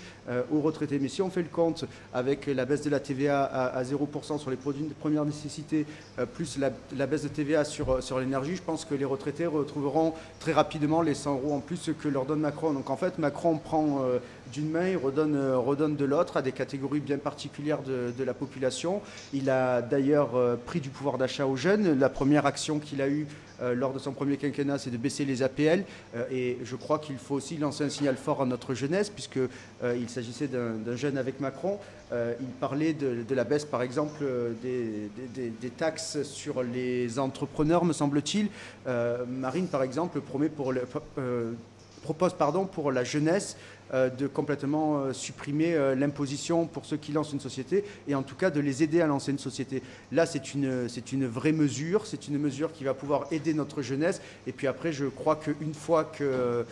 aux 0.52 0.60
retraités. 0.60 0.98
Mais 0.98 1.08
si 1.08 1.22
on 1.22 1.30
fait 1.30 1.42
le 1.42 1.48
compte 1.48 1.84
avec 2.12 2.46
la 2.46 2.64
baisse 2.64 2.82
de 2.82 2.90
la 2.90 3.00
TVA 3.00 3.44
à, 3.44 3.82
0% 3.82 4.38
sur 4.38 4.50
les 4.50 4.56
produits 4.56 4.84
de 4.84 4.92
première 4.92 5.24
nécessité, 5.24 5.86
plus 6.34 6.58
la, 6.58 7.06
baisse 7.06 7.22
de 7.22 7.28
TVA 7.28 7.64
sur, 7.64 8.02
sur 8.02 8.18
l'énergie, 8.20 8.56
je 8.56 8.62
pense 8.62 8.84
que 8.84 8.94
les 8.94 9.06
retraités 9.06 9.46
retrouveront 9.46 10.12
très 10.38 10.52
rapidement 10.52 11.00
les 11.00 11.14
100 11.14 11.34
euros 11.34 11.54
en 11.54 11.60
plus 11.60 11.90
que 11.98 12.08
leur 12.08 12.26
donne 12.26 12.40
Macron. 12.40 12.72
Donc 12.72 12.90
en 12.90 12.96
fait, 12.96 13.18
Macron 13.18 13.56
prend 13.56 14.04
d'une 14.52 14.70
main, 14.70 14.88
il 14.88 14.98
redonne, 14.98 15.54
redonne 15.54 15.96
de 15.96 16.04
l'autre 16.04 16.36
à 16.36 16.42
des 16.42 16.52
catégories 16.52 17.00
bien 17.00 17.18
particulières 17.18 17.82
de, 17.82 18.12
de 18.16 18.24
la 18.24 18.34
population. 18.34 19.00
Il 19.32 19.48
a 19.48 19.80
d'ailleurs 19.80 20.30
pris 20.66 20.80
du 20.80 20.90
pouvoir 20.90 21.16
d'achat 21.16 21.46
aux 21.46 21.56
jeunes. 21.56 21.98
La 21.98 22.10
première 22.10 22.44
action 22.44 22.78
qu'il 22.78 23.00
a 23.00 23.08
eue 23.08 23.26
euh, 23.60 23.74
lors 23.74 23.92
de 23.92 23.98
son 23.98 24.12
premier 24.12 24.36
quinquennat, 24.36 24.78
c'est 24.78 24.90
de 24.90 24.96
baisser 24.96 25.24
les 25.24 25.42
APL. 25.42 25.84
Euh, 26.14 26.24
et 26.30 26.58
je 26.64 26.76
crois 26.76 26.98
qu'il 26.98 27.18
faut 27.18 27.34
aussi 27.34 27.56
lancer 27.56 27.84
un 27.84 27.88
signal 27.88 28.16
fort 28.16 28.42
à 28.42 28.46
notre 28.46 28.74
jeunesse, 28.74 29.10
puisqu'il 29.10 29.48
euh, 29.82 30.06
s'agissait 30.08 30.48
d'un 30.48 30.96
jeune 30.96 31.18
avec 31.18 31.40
Macron. 31.40 31.78
il 32.12 32.46
parlait 32.60 32.92
de, 32.94 33.34
la 33.34 33.44
baisse, 33.44 33.64
par 33.64 33.82
exemple, 33.82 34.24
des, 34.62 35.70
taxes 35.76 36.22
sur 36.22 36.62
les 36.62 37.18
entrepreneurs, 37.18 37.84
me 37.84 37.92
semble-t-il. 37.92 38.48
Marine, 39.28 39.68
par 39.68 39.82
exemple, 39.82 40.20
propose 42.08 42.32
pardon, 42.32 42.64
pour 42.64 42.90
la 42.90 43.04
jeunesse 43.04 43.56
euh, 43.56 43.77
de 43.92 44.26
complètement 44.26 44.98
euh, 44.98 45.12
supprimer 45.12 45.74
euh, 45.74 45.94
l'imposition 45.94 46.66
pour 46.66 46.84
ceux 46.84 46.96
qui 46.96 47.12
lancent 47.12 47.32
une 47.32 47.40
société 47.40 47.84
et 48.06 48.14
en 48.14 48.22
tout 48.22 48.34
cas 48.34 48.50
de 48.50 48.60
les 48.60 48.82
aider 48.82 49.00
à 49.00 49.06
lancer 49.06 49.30
une 49.30 49.38
société. 49.38 49.82
Là, 50.12 50.26
c'est 50.26 50.54
une, 50.54 50.88
c'est 50.88 51.12
une 51.12 51.26
vraie 51.26 51.52
mesure, 51.52 52.06
c'est 52.06 52.28
une 52.28 52.38
mesure 52.38 52.72
qui 52.72 52.84
va 52.84 52.94
pouvoir 52.94 53.26
aider 53.30 53.54
notre 53.54 53.82
jeunesse. 53.82 54.20
Et 54.46 54.52
puis 54.52 54.66
après, 54.66 54.92
je 54.92 55.06
crois 55.06 55.36
qu'une 55.36 55.74
fois 55.74 56.04
que, 56.04 56.64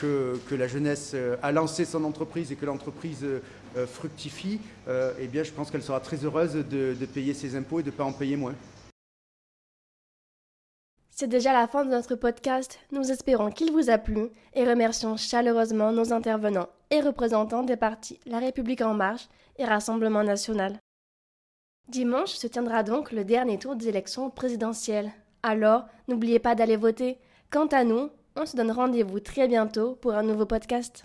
que, 0.00 0.38
que, 0.48 0.54
la 0.54 0.66
jeunesse 0.66 1.14
a 1.42 1.52
lancé 1.52 1.84
son 1.84 2.04
entreprise 2.04 2.52
et 2.52 2.56
que 2.56 2.66
l'entreprise 2.66 3.26
fructifie, 3.86 4.60
eh 4.88 5.26
bien, 5.26 5.42
je 5.42 5.50
pense 5.50 5.70
qu'elle 5.70 5.82
sera 5.82 6.00
très 6.00 6.24
heureuse 6.24 6.54
de, 6.54 6.94
de 6.98 7.06
payer 7.06 7.34
ses 7.34 7.56
impôts 7.56 7.80
et 7.80 7.82
de 7.82 7.90
ne 7.90 7.94
pas 7.94 8.04
en 8.04 8.12
payer 8.12 8.36
moins. 8.36 8.54
C'est 11.14 11.28
déjà 11.28 11.52
la 11.52 11.68
fin 11.68 11.84
de 11.84 11.90
notre 11.90 12.14
podcast. 12.14 12.78
Nous 12.90 13.12
espérons 13.12 13.50
qu'il 13.50 13.70
vous 13.70 13.90
a 13.90 13.98
plu 13.98 14.30
et 14.54 14.64
remercions 14.64 15.18
chaleureusement 15.18 15.92
nos 15.92 16.14
intervenants 16.14 16.70
et 16.90 17.02
représentants 17.02 17.62
des 17.62 17.76
partis 17.76 18.18
La 18.24 18.38
République 18.38 18.80
en 18.80 18.94
marche 18.94 19.28
et 19.58 19.66
Rassemblement 19.66 20.24
national. 20.24 20.78
Dimanche 21.88 22.32
se 22.32 22.46
tiendra 22.46 22.82
donc 22.82 23.12
le 23.12 23.24
dernier 23.24 23.58
tour 23.58 23.76
des 23.76 23.88
élections 23.88 24.30
présidentielles. 24.30 25.12
Alors, 25.42 25.84
n'oubliez 26.08 26.38
pas 26.38 26.54
d'aller 26.54 26.76
voter. 26.76 27.18
Quant 27.50 27.66
à 27.66 27.84
nous, 27.84 28.08
on 28.34 28.46
se 28.46 28.56
donne 28.56 28.70
rendez-vous 28.70 29.20
très 29.20 29.48
bientôt 29.48 29.96
pour 29.96 30.14
un 30.14 30.22
nouveau 30.22 30.46
podcast. 30.46 31.04